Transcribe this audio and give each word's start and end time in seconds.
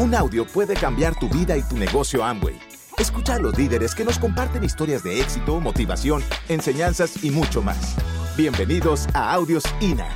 Un 0.00 0.14
audio 0.14 0.46
puede 0.46 0.74
cambiar 0.74 1.18
tu 1.18 1.28
vida 1.28 1.56
y 1.56 1.62
tu 1.62 1.76
negocio 1.76 2.22
Amway. 2.22 2.56
Escucha 2.98 3.34
a 3.34 3.38
los 3.40 3.58
líderes 3.58 3.96
que 3.96 4.04
nos 4.04 4.16
comparten 4.20 4.62
historias 4.62 5.02
de 5.02 5.20
éxito, 5.20 5.58
motivación, 5.58 6.22
enseñanzas 6.48 7.24
y 7.24 7.32
mucho 7.32 7.62
más. 7.62 7.96
Bienvenidos 8.36 9.08
a 9.12 9.32
Audios 9.32 9.64
INA. 9.80 10.06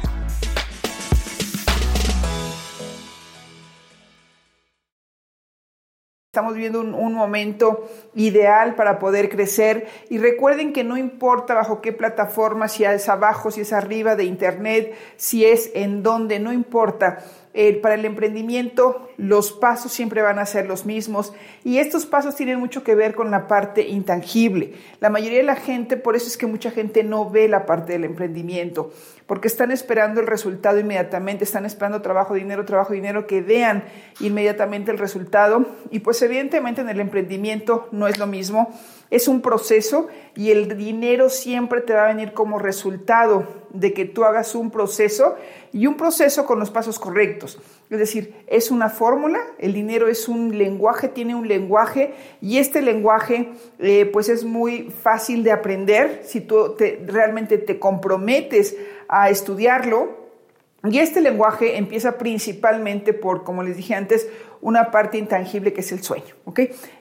Estamos 6.33 6.55
viviendo 6.55 6.81
un, 6.81 7.13
momento 7.13 7.91
ideal 8.15 8.75
para 8.77 8.99
poder 8.99 9.29
crecer 9.29 9.87
y 10.09 10.17
recuerden 10.17 10.73
que 10.73 10.83
no 10.83 10.97
importa 10.97 11.55
bajo 11.55 11.83
qué 11.83 11.93
plataforma, 11.93 12.69
si 12.69 12.85
es 12.85 13.09
abajo, 13.09 13.51
si 13.51 13.61
es 13.63 13.73
arriba 13.73 14.17
de 14.17 14.25
internet, 14.25 14.95
si 15.17 15.45
es 15.45 15.73
en 15.75 16.03
dónde, 16.03 16.39
no 16.39 16.53
importa. 16.53 17.19
Eh, 17.55 17.75
para 17.83 17.97
el 17.97 18.05
emprendimiento 18.07 19.11
los 19.19 19.53
pasos 19.53 19.93
siempre 19.93 20.23
van 20.23 20.39
a 20.39 20.47
ser 20.47 20.67
los 20.67 20.87
mismos. 20.87 21.35
Y 21.65 21.79
estos 21.79 22.07
pasos 22.07 22.35
tienen 22.35 22.59
mucho 22.59 22.83
que 22.83 22.95
ver 22.95 23.15
con 23.15 23.31
la 23.31 23.47
parte 23.47 23.87
intangible. 23.89 24.73
La 25.01 25.11
mayoría 25.11 25.39
de 25.39 25.45
la 25.45 25.57
gente, 25.57 25.97
por 25.97 26.17
eso 26.17 26.29
es 26.29 26.39
que 26.39 26.47
mucha 26.47 26.71
gente 26.71 27.05
no 27.05 27.29
ve 27.29 27.49
la 27.49 27.67
parte 27.67 27.93
del 27.93 28.05
emprendimiento, 28.05 28.91
porque 29.27 29.49
están 29.49 29.71
esperando 29.71 30.21
el 30.21 30.27
resultado 30.27 30.79
inmediatamente, 30.79 31.45
están 31.45 31.67
esperando 31.67 32.01
trabajo, 32.01 32.35
dinero, 32.35 32.65
trabajo, 32.65 32.95
dinero, 32.95 33.27
que 33.27 33.43
vean 33.43 33.85
inmediatamente 34.21 34.91
el 34.91 34.99
resultado. 34.99 35.67
Y 35.91 36.01
pues 36.01 36.23
evidentemente 36.23 36.81
en 36.81 36.89
el 36.89 37.01
emprendimiento 37.01 37.89
no 37.93 38.09
es 38.09 38.19
lo 38.19 38.27
mismo, 38.27 38.73
es 39.13 39.29
un 39.29 39.43
proceso 39.43 40.09
y 40.35 40.53
el 40.53 40.79
dinero 40.79 41.29
siempre 41.29 41.83
te 41.83 41.93
va 41.93 42.07
a 42.07 42.09
venir 42.09 42.33
como 42.33 42.59
resultado 42.59 43.47
de 43.69 43.93
que 43.93 44.07
tú 44.07 44.25
hagas 44.25 44.55
un 44.55 44.71
proceso 44.71 45.37
y 45.71 45.87
un 45.87 45.99
proceso 45.99 46.47
con 46.47 46.59
los 46.59 46.71
pasos 46.71 46.99
correctos. 46.99 47.61
Es 47.91 47.99
decir, 47.99 48.35
es 48.47 48.71
una 48.71 48.89
fórmula, 48.89 49.39
el 49.59 49.75
dinero 49.75 50.09
es 50.09 50.29
un 50.29 50.57
lenguaje, 50.57 51.09
tiene 51.09 51.35
un 51.35 51.47
lenguaje 51.47 52.15
y 52.41 52.57
este 52.57 52.81
lenguaje 52.81 53.51
eh, 53.79 54.07
pues 54.07 54.31
es 54.31 54.45
muy 54.45 54.91
fácil 55.03 55.45
de 55.45 55.53
aprender 55.53 56.23
si 56.25 56.41
tú 56.41 56.75
te, 56.75 57.05
realmente 57.07 57.59
te 57.59 57.79
comprometes 57.79 58.75
a 59.09 59.29
estudiarlo. 59.29 60.23
Y 60.85 60.99
este 60.99 61.21
lenguaje 61.21 61.77
empieza 61.77 62.17
principalmente 62.17 63.13
por, 63.13 63.45
como 63.45 63.63
les 63.63 63.77
dije 63.77 63.95
antes, 63.95 64.27
una 64.63 64.93
parte 64.93 65.19
intangible 65.19 65.73
que 65.73 65.81
es 65.81 65.93
el 65.93 66.03
sueño. 66.03 66.35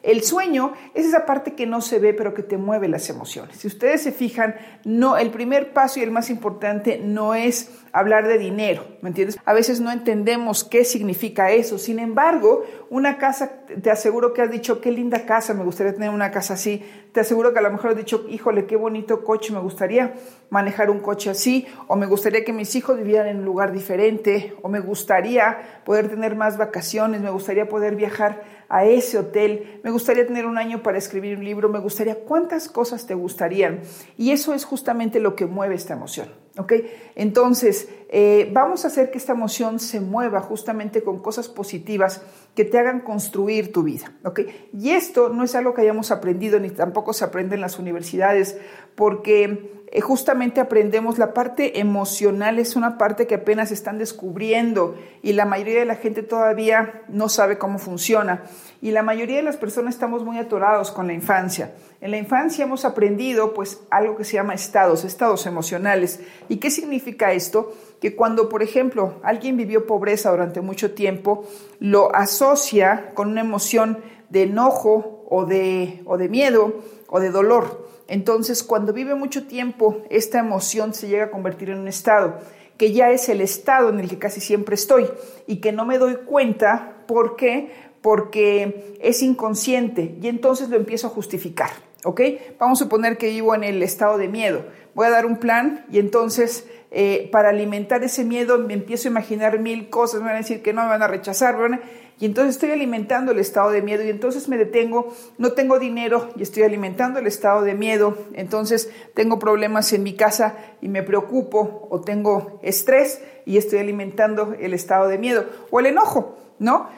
El 0.04 0.23
sueño 0.23 0.73
es 0.95 1.06
esa 1.06 1.26
parte 1.26 1.54
que 1.54 1.67
no 1.67 1.80
se 1.80 2.00
ve 2.00 2.14
pero 2.14 2.34
que 2.34 2.44
te 2.44 2.58
mueve 2.58 2.90
las 2.90 3.09
emociones. 3.09 3.58
Si 3.58 3.67
ustedes 3.67 4.02
se 4.02 4.12
fijan, 4.12 4.56
no, 4.84 5.17
el 5.17 5.30
primer 5.30 5.72
paso 5.72 6.00
y 6.00 6.04
el 6.04 6.12
más 6.12 6.30
importante 6.30 7.00
no 7.02 7.36
es 7.36 7.70
hablar 7.94 8.28
de 8.28 8.38
dinero, 8.38 8.86
¿me 9.02 9.09
entiendes? 9.09 9.38
A 9.45 9.53
veces 9.53 9.80
no 9.80 9.92
entendemos 9.92 10.64
qué 10.64 10.86
significa 10.86 11.52
eso. 11.52 11.78
Sin 11.78 12.00
embargo, 12.00 12.64
una 12.89 13.17
casa, 13.17 13.66
te 13.81 13.92
aseguro 13.92 14.33
que 14.33 14.42
has 14.42 14.52
dicho, 14.52 14.81
qué 14.81 14.92
linda 14.92 15.25
casa, 15.25 15.53
me 15.53 15.64
gustaría 15.64 15.94
tener 15.94 16.09
una 16.09 16.31
casa 16.31 16.53
así. 16.56 16.83
Te 17.11 17.20
aseguro 17.20 17.53
que 17.53 17.59
a 17.59 17.61
lo 17.61 17.72
mejor 17.72 17.92
has 17.92 17.98
dicho, 17.98 18.25
híjole, 18.30 18.66
qué 18.66 18.75
bonito 18.75 19.23
coche, 19.23 19.53
me 19.53 19.59
gustaría 19.59 20.14
manejar 20.50 20.89
un 20.89 21.00
coche 21.00 21.30
así, 21.30 21.67
o 21.88 21.95
me 21.95 22.06
gustaría 22.06 22.44
que 22.44 22.53
mis 22.53 22.75
hijos 22.75 22.98
vivieran 22.98 23.28
en 23.28 23.39
un 23.39 23.45
lugar 23.45 23.72
diferente, 23.72 24.55
o 24.61 24.70
me 24.70 24.80
gustaría 24.80 25.81
poder 25.86 26.09
tener 26.09 26.36
más 26.36 26.58
vacaciones, 26.58 27.22
me 27.22 27.30
gustaría 27.30 27.67
poder 27.67 27.95
viajar 27.95 28.44
a 28.70 28.86
ese 28.86 29.17
hotel, 29.17 29.81
me 29.83 29.92
gustaría 29.92 30.26
tener 30.26 30.45
un 30.45 30.58
año 30.58 30.81
para 30.81 30.98
escribir 30.98 31.38
un 31.38 31.44
libro, 31.44 31.67
me 31.67 31.80
gustaría, 31.80 32.16
¿cuántas 32.16 32.70
cosas 32.70 33.05
te 33.05 33.14
gustarían? 33.14 33.81
Y 34.17 34.31
eso 34.31 34.53
es 34.53 34.64
justamente 34.64 35.20
lo 35.20 35.36
que 35.36 35.45
mueve 35.45 35.76
esta 35.76 35.94
emoción. 35.94 36.41
¿Ok? 36.57 36.73
Entonces, 37.16 37.89
eh, 38.09 38.49
vamos 38.52 38.83
a 38.83 38.89
hacer 38.89 39.09
que 39.09 39.17
esta 39.17 39.33
emoción 39.33 39.80
se 39.80 40.02
mueva 40.02 40.41
justamente 40.41 41.02
con 41.02 41.19
cosas 41.19 41.47
positivas 41.47 42.21
que 42.55 42.66
te 42.66 42.77
hagan 42.77 43.02
construir 43.02 43.71
tu 43.71 43.83
vida, 43.83 44.13
¿ok? 44.25 44.41
Y 44.73 44.89
esto 44.89 45.30
no 45.30 45.43
es 45.43 45.55
algo 45.55 45.73
que 45.73 45.81
hayamos 45.81 46.11
aprendido 46.11 46.59
ni 46.59 46.69
tampoco 46.69 47.14
se 47.14 47.23
aprende 47.23 47.55
en 47.55 47.61
las 47.61 47.80
universidades, 47.80 48.58
porque 48.95 49.80
justamente 49.99 50.61
aprendemos 50.61 51.17
la 51.17 51.33
parte 51.33 51.81
emocional, 51.81 52.59
es 52.59 52.77
una 52.77 52.97
parte 52.97 53.27
que 53.27 53.35
apenas 53.35 53.73
están 53.73 53.97
descubriendo 53.97 54.95
y 55.21 55.33
la 55.33 55.43
mayoría 55.43 55.79
de 55.79 55.85
la 55.85 55.95
gente 55.95 56.23
todavía 56.23 57.02
no 57.09 57.27
sabe 57.27 57.57
cómo 57.57 57.77
funciona. 57.77 58.43
Y 58.81 58.91
la 58.91 59.03
mayoría 59.03 59.35
de 59.35 59.43
las 59.43 59.57
personas 59.57 59.95
estamos 59.95 60.23
muy 60.23 60.37
atorados 60.37 60.91
con 60.91 61.07
la 61.07 61.13
infancia. 61.13 61.73
En 61.99 62.11
la 62.11 62.17
infancia 62.17 62.63
hemos 62.63 62.85
aprendido 62.85 63.53
pues 63.53 63.81
algo 63.89 64.15
que 64.15 64.23
se 64.23 64.35
llama 64.35 64.53
estados, 64.53 65.03
estados 65.03 65.45
emocionales. 65.45 66.21
¿Y 66.47 66.58
qué 66.58 66.71
significa 66.71 67.33
esto? 67.33 67.73
Que 67.99 68.15
cuando, 68.15 68.47
por 68.47 68.63
ejemplo, 68.63 69.15
alguien 69.23 69.58
vivió 69.58 69.85
pobreza 69.85 70.31
durante 70.31 70.61
mucho 70.61 70.93
tiempo, 70.93 71.45
lo 71.79 72.15
asocia 72.15 73.11
con 73.13 73.27
una 73.27 73.41
emoción 73.41 73.99
de 74.29 74.43
enojo 74.43 75.25
o 75.29 75.45
de, 75.45 76.02
o 76.05 76.17
de 76.17 76.29
miedo 76.29 76.75
o 77.08 77.19
de 77.19 77.29
dolor. 77.29 77.90
Entonces, 78.11 78.61
cuando 78.61 78.92
vive 78.92 79.16
mucho 79.16 79.48
tiempo, 79.48 80.02
esta 80.10 80.38
emoción 80.38 80.94
se 80.94 81.08
llega 81.08 81.23
a 81.23 81.32
convertir 81.32 81.70
en 81.70 81.80
un 81.80 81.88
estado, 81.88 82.39
que 82.76 82.92
ya 82.92 83.10
es 83.10 83.30
el 83.30 83.39
estado 83.39 83.88
en 83.88 84.02
el 84.02 84.10
que 84.10 84.20
casi 84.20 84.42
siempre 84.42 84.76
estoy 84.76 85.08
y 85.48 85.61
que 85.61 85.72
no 85.72 85.86
me 85.86 85.98
doy 85.98 86.16
cuenta. 86.26 87.05
¿Por 87.08 87.38
qué? 87.38 87.71
Porque 88.02 88.98
es 89.00 89.23
inconsciente 89.23 90.17
y 90.21 90.27
entonces 90.27 90.67
lo 90.67 90.76
empiezo 90.76 91.08
a 91.08 91.11
justificar. 91.11 91.70
¿Ok? 92.04 92.22
Vamos 92.60 92.82
a 92.82 92.86
suponer 92.86 93.17
que 93.17 93.30
vivo 93.30 93.54
en 93.54 93.64
el 93.64 93.84
estado 93.84 94.17
de 94.17 94.28
miedo. 94.28 94.66
Voy 94.95 95.08
a 95.08 95.12
dar 95.12 95.26
un 95.26 95.38
plan 95.38 95.86
y 95.92 96.00
entonces 96.00 96.67
eh, 96.89 97.30
para 97.32 97.50
alimentar 97.50 98.04
ese 98.04 98.26
miedo 98.26 98.58
me 98.58 98.73
empiezo 98.73 99.08
a 99.08 99.12
imaginar 99.12 99.60
mil 99.60 99.89
cosas, 99.89 100.20
me 100.20 100.28
van 100.28 100.36
a 100.36 100.39
decir 100.39 100.62
que 100.62 100.73
no 100.73 100.82
me 100.82 100.89
van 100.89 101.02
a 101.02 101.08
rechazar, 101.08 101.56
a 101.56 101.80
y 102.22 102.26
entonces 102.26 102.54
estoy 102.54 102.70
alimentando 102.70 103.32
el 103.32 103.39
estado 103.39 103.72
de 103.72 103.82
miedo 103.82 104.04
y 104.04 104.10
entonces 104.12 104.48
me 104.48 104.56
detengo, 104.56 105.12
no 105.39 105.54
tengo 105.54 105.80
dinero 105.80 106.30
y 106.36 106.44
estoy 106.44 106.62
alimentando 106.62 107.17
el 107.17 107.26
estado 107.26 107.64
de 107.64 107.73
miedo, 107.73 108.16
entonces 108.33 108.92
tengo 109.16 109.39
problemas 109.39 109.92
en 109.92 110.04
mi 110.04 110.14
casa 110.14 110.56
y 110.82 110.88
me 110.88 111.02
preocupo 111.02 111.88
o 111.89 112.02
tengo 112.02 112.60
estrés 112.62 113.23
y 113.45 113.58
estoy 113.58 113.80
alimentando 113.80 114.54
el 114.60 114.76
estado 114.76 115.08
de 115.08 115.18
miedo 115.18 115.45
o 115.72 115.80
el 115.80 115.88
enojo, 115.88 116.38
¿no? 116.60 116.89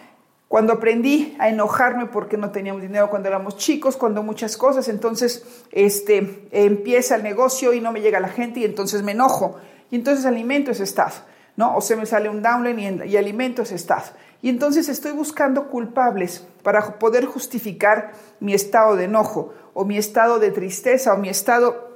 Cuando 0.53 0.74
aprendí 0.74 1.36
a 1.40 1.50
enojarme 1.50 2.06
porque 2.06 2.38
no 2.38 2.52
teníamos 2.52 2.84
dinero 2.84 3.09
cuando 3.09 3.28
éramos 3.28 3.58
chicos, 3.58 3.97
cuando 3.97 4.22
muchas 4.22 4.56
cosas, 4.56 4.88
entonces 4.88 5.44
este, 5.72 6.47
empieza 6.52 7.16
el 7.16 7.24
negocio 7.24 7.74
y 7.74 7.81
no 7.81 7.91
me 7.91 8.02
llega 8.02 8.19
la 8.19 8.28
gente 8.28 8.59
y 8.59 8.64
entonces 8.64 9.02
me 9.02 9.14
enojo 9.14 9.56
y 9.90 9.96
entonces 9.96 10.28
alimento 10.28 10.69
ese 10.69 10.84
estado, 10.84 11.14
¿no? 11.56 11.75
O 11.75 11.81
se 11.81 11.96
me 11.96 12.06
sale 12.06 12.30
un 12.30 12.44
downline 12.44 13.02
y, 13.03 13.14
y 13.14 13.18
alimento 13.18 13.64
ese 13.64 13.74
estado. 13.74 14.03
Y 14.44 14.50
entonces 14.50 14.90
estoy 14.90 15.14
buscando 15.14 15.69
culpables 15.69 16.46
para 16.62 17.00
poder 17.00 17.25
justificar 17.25 18.12
mi 18.40 18.53
estado 18.53 18.96
de 18.96 19.06
enojo 19.06 19.56
o 19.74 19.85
mi 19.85 19.97
estado 19.97 20.38
de 20.38 20.52
tristeza 20.52 21.16
o 21.16 21.18
mi 21.18 21.30
estado 21.30 21.92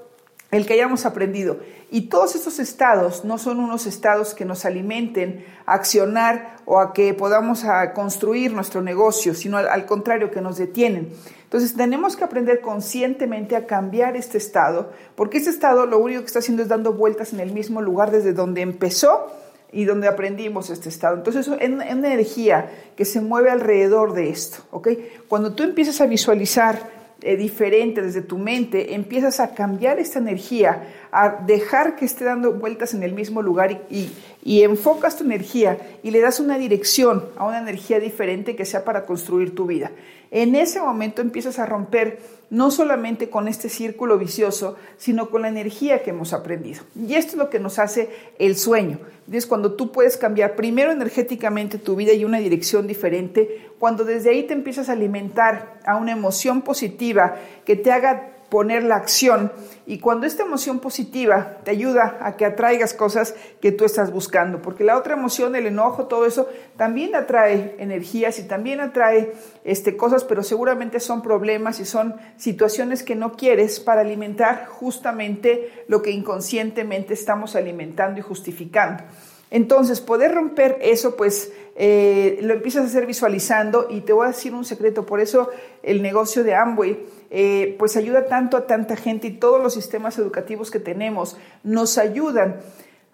el 0.51 0.65
que 0.65 0.73
hayamos 0.73 1.05
aprendido. 1.05 1.59
Y 1.89 2.09
todos 2.09 2.35
estos 2.35 2.59
estados 2.59 3.25
no 3.25 3.37
son 3.37 3.59
unos 3.59 3.85
estados 3.85 4.33
que 4.33 4.45
nos 4.45 4.65
alimenten 4.65 5.45
a 5.65 5.73
accionar 5.73 6.57
o 6.65 6.79
a 6.79 6.93
que 6.93 7.13
podamos 7.13 7.63
construir 7.93 8.53
nuestro 8.53 8.81
negocio, 8.81 9.33
sino 9.33 9.57
al, 9.57 9.67
al, 9.67 9.85
contrario, 9.85 10.31
que 10.31 10.41
nos 10.41 10.57
detienen. 10.57 11.09
Entonces 11.43 11.75
tenemos 11.75 12.17
que 12.17 12.25
aprender 12.25 12.59
conscientemente 12.59 13.55
a 13.55 13.65
cambiar 13.65 14.17
este 14.17 14.37
estado, 14.37 14.91
porque 15.15 15.37
este 15.37 15.49
estado 15.49 15.85
lo 15.85 15.97
único 15.97 16.21
que 16.21 16.27
está 16.27 16.39
haciendo 16.39 16.63
es 16.63 16.69
dando 16.69 16.93
vueltas 16.93 17.31
en 17.31 17.39
el 17.39 17.53
mismo 17.53 17.81
lugar 17.81 18.11
desde 18.11 18.33
donde 18.33 18.61
empezó 18.61 19.27
y 19.71 19.85
donde 19.85 20.07
aprendimos 20.07 20.69
este 20.69 20.89
estado. 20.89 21.15
Entonces, 21.15 21.47
es 21.47 21.69
una 21.69 21.87
energía 21.87 22.69
que 22.95 23.05
se 23.05 23.21
mueve 23.21 23.49
alrededor 23.49 24.13
de 24.13 24.29
esto, 24.29 24.63
¿ok? 24.71 24.89
Cuando 25.27 25.53
tú 25.53 25.63
empiezas 25.63 25.99
a 26.01 26.05
visualizar 26.05 26.96
eh, 27.21 27.35
diferente 27.35 28.01
desde 28.01 28.21
tu 28.21 28.37
mente, 28.37 28.93
empiezas 28.93 29.39
a 29.39 29.55
cambiar 29.55 29.97
esta 29.97 30.19
energía, 30.19 30.87
a 31.11 31.29
dejar 31.45 31.95
que 31.95 32.05
esté 32.05 32.25
dando 32.25 32.53
vueltas 32.53 32.93
en 32.93 33.01
el 33.01 33.13
mismo 33.13 33.41
lugar 33.41 33.71
y, 33.89 33.97
y, 33.97 34.11
y, 34.47 34.63
enfocas 34.63 35.17
tu 35.17 35.25
energía 35.25 35.77
y 36.03 36.11
le 36.11 36.21
das 36.21 36.39
una 36.39 36.57
dirección 36.57 37.25
a 37.35 37.45
una 37.45 37.59
energía 37.59 37.99
diferente 37.99 38.55
que 38.55 38.63
sea 38.65 38.85
para 38.85 39.05
construir 39.05 39.53
tu 39.53 39.65
vida. 39.65 39.91
En 40.31 40.55
ese 40.55 40.79
momento 40.79 41.21
empiezas 41.21 41.59
a 41.59 41.65
romper 41.65 42.19
no 42.49 42.71
solamente 42.71 43.29
con 43.29 43.49
este 43.49 43.67
círculo 43.67 44.17
vicioso, 44.17 44.77
sino 44.97 45.29
con 45.29 45.41
la 45.41 45.49
energía 45.49 46.01
que 46.01 46.11
hemos 46.11 46.31
aprendido. 46.31 46.83
Y 46.95 47.15
esto 47.15 47.33
es 47.33 47.37
lo 47.37 47.49
que 47.49 47.59
nos 47.59 47.77
hace 47.77 48.09
el 48.39 48.55
sueño. 48.55 48.99
Es 49.29 49.45
cuando 49.45 49.73
tú 49.73 49.91
puedes 49.91 50.15
cambiar 50.15 50.55
primero 50.55 50.93
energéticamente 50.93 51.77
tu 51.77 51.97
vida 51.97 52.13
y 52.13 52.23
una 52.23 52.39
dirección 52.39 52.87
diferente, 52.87 53.69
cuando 53.79 54.05
desde 54.05 54.29
ahí 54.29 54.43
te 54.43 54.53
empiezas 54.53 54.87
a 54.87 54.93
alimentar 54.93 55.81
a 55.85 55.97
una 55.97 56.13
emoción 56.13 56.61
positiva 56.61 57.35
que 57.65 57.75
te 57.75 57.91
haga 57.91 58.36
poner 58.49 58.83
la 58.83 58.95
acción 58.95 59.51
y 59.85 59.99
cuando 59.99 60.27
esta 60.27 60.43
emoción 60.43 60.79
positiva 60.79 61.59
te 61.63 61.71
ayuda 61.71 62.17
a 62.21 62.35
que 62.35 62.45
atraigas 62.45 62.93
cosas 62.93 63.35
que 63.61 63.71
tú 63.71 63.85
estás 63.85 64.11
buscando, 64.11 64.61
porque 64.61 64.83
la 64.83 64.97
otra 64.97 65.15
emoción, 65.15 65.55
el 65.55 65.65
enojo, 65.65 66.07
todo 66.07 66.25
eso 66.25 66.47
también 66.75 67.15
atrae 67.15 67.75
energías 67.79 68.39
y 68.39 68.43
también 68.43 68.79
atrae 68.79 69.33
este, 69.63 69.95
cosas, 69.95 70.23
pero 70.23 70.43
seguramente 70.43 70.99
son 70.99 71.21
problemas 71.21 71.79
y 71.79 71.85
son 71.85 72.15
situaciones 72.37 73.03
que 73.03 73.15
no 73.15 73.33
quieres 73.33 73.79
para 73.79 74.01
alimentar 74.01 74.65
justamente 74.67 75.85
lo 75.87 76.01
que 76.01 76.11
inconscientemente 76.11 77.13
estamos 77.13 77.55
alimentando 77.55 78.19
y 78.19 78.23
justificando. 78.23 79.03
Entonces, 79.49 80.01
poder 80.01 80.33
romper 80.35 80.77
eso, 80.81 81.15
pues 81.15 81.53
eh, 81.79 82.39
lo 82.41 82.55
empiezas 82.55 82.83
a 82.83 82.87
hacer 82.87 83.05
visualizando 83.05 83.85
y 83.91 84.01
te 84.01 84.11
voy 84.11 84.25
a 84.25 84.29
decir 84.29 84.55
un 84.55 84.65
secreto, 84.65 85.05
por 85.05 85.19
eso 85.19 85.51
el 85.83 86.01
negocio 86.01 86.43
de 86.43 86.55
Amway, 86.55 87.05
eh, 87.29 87.75
pues 87.77 87.95
ayuda 87.95 88.25
tanto 88.25 88.57
a 88.57 88.65
tanta 88.65 88.95
gente 88.95 89.27
y 89.27 89.31
todos 89.31 89.61
los 89.61 89.75
sistemas 89.75 90.17
educativos 90.17 90.71
que 90.71 90.79
tenemos 90.79 91.37
nos 91.63 91.99
ayudan 91.99 92.61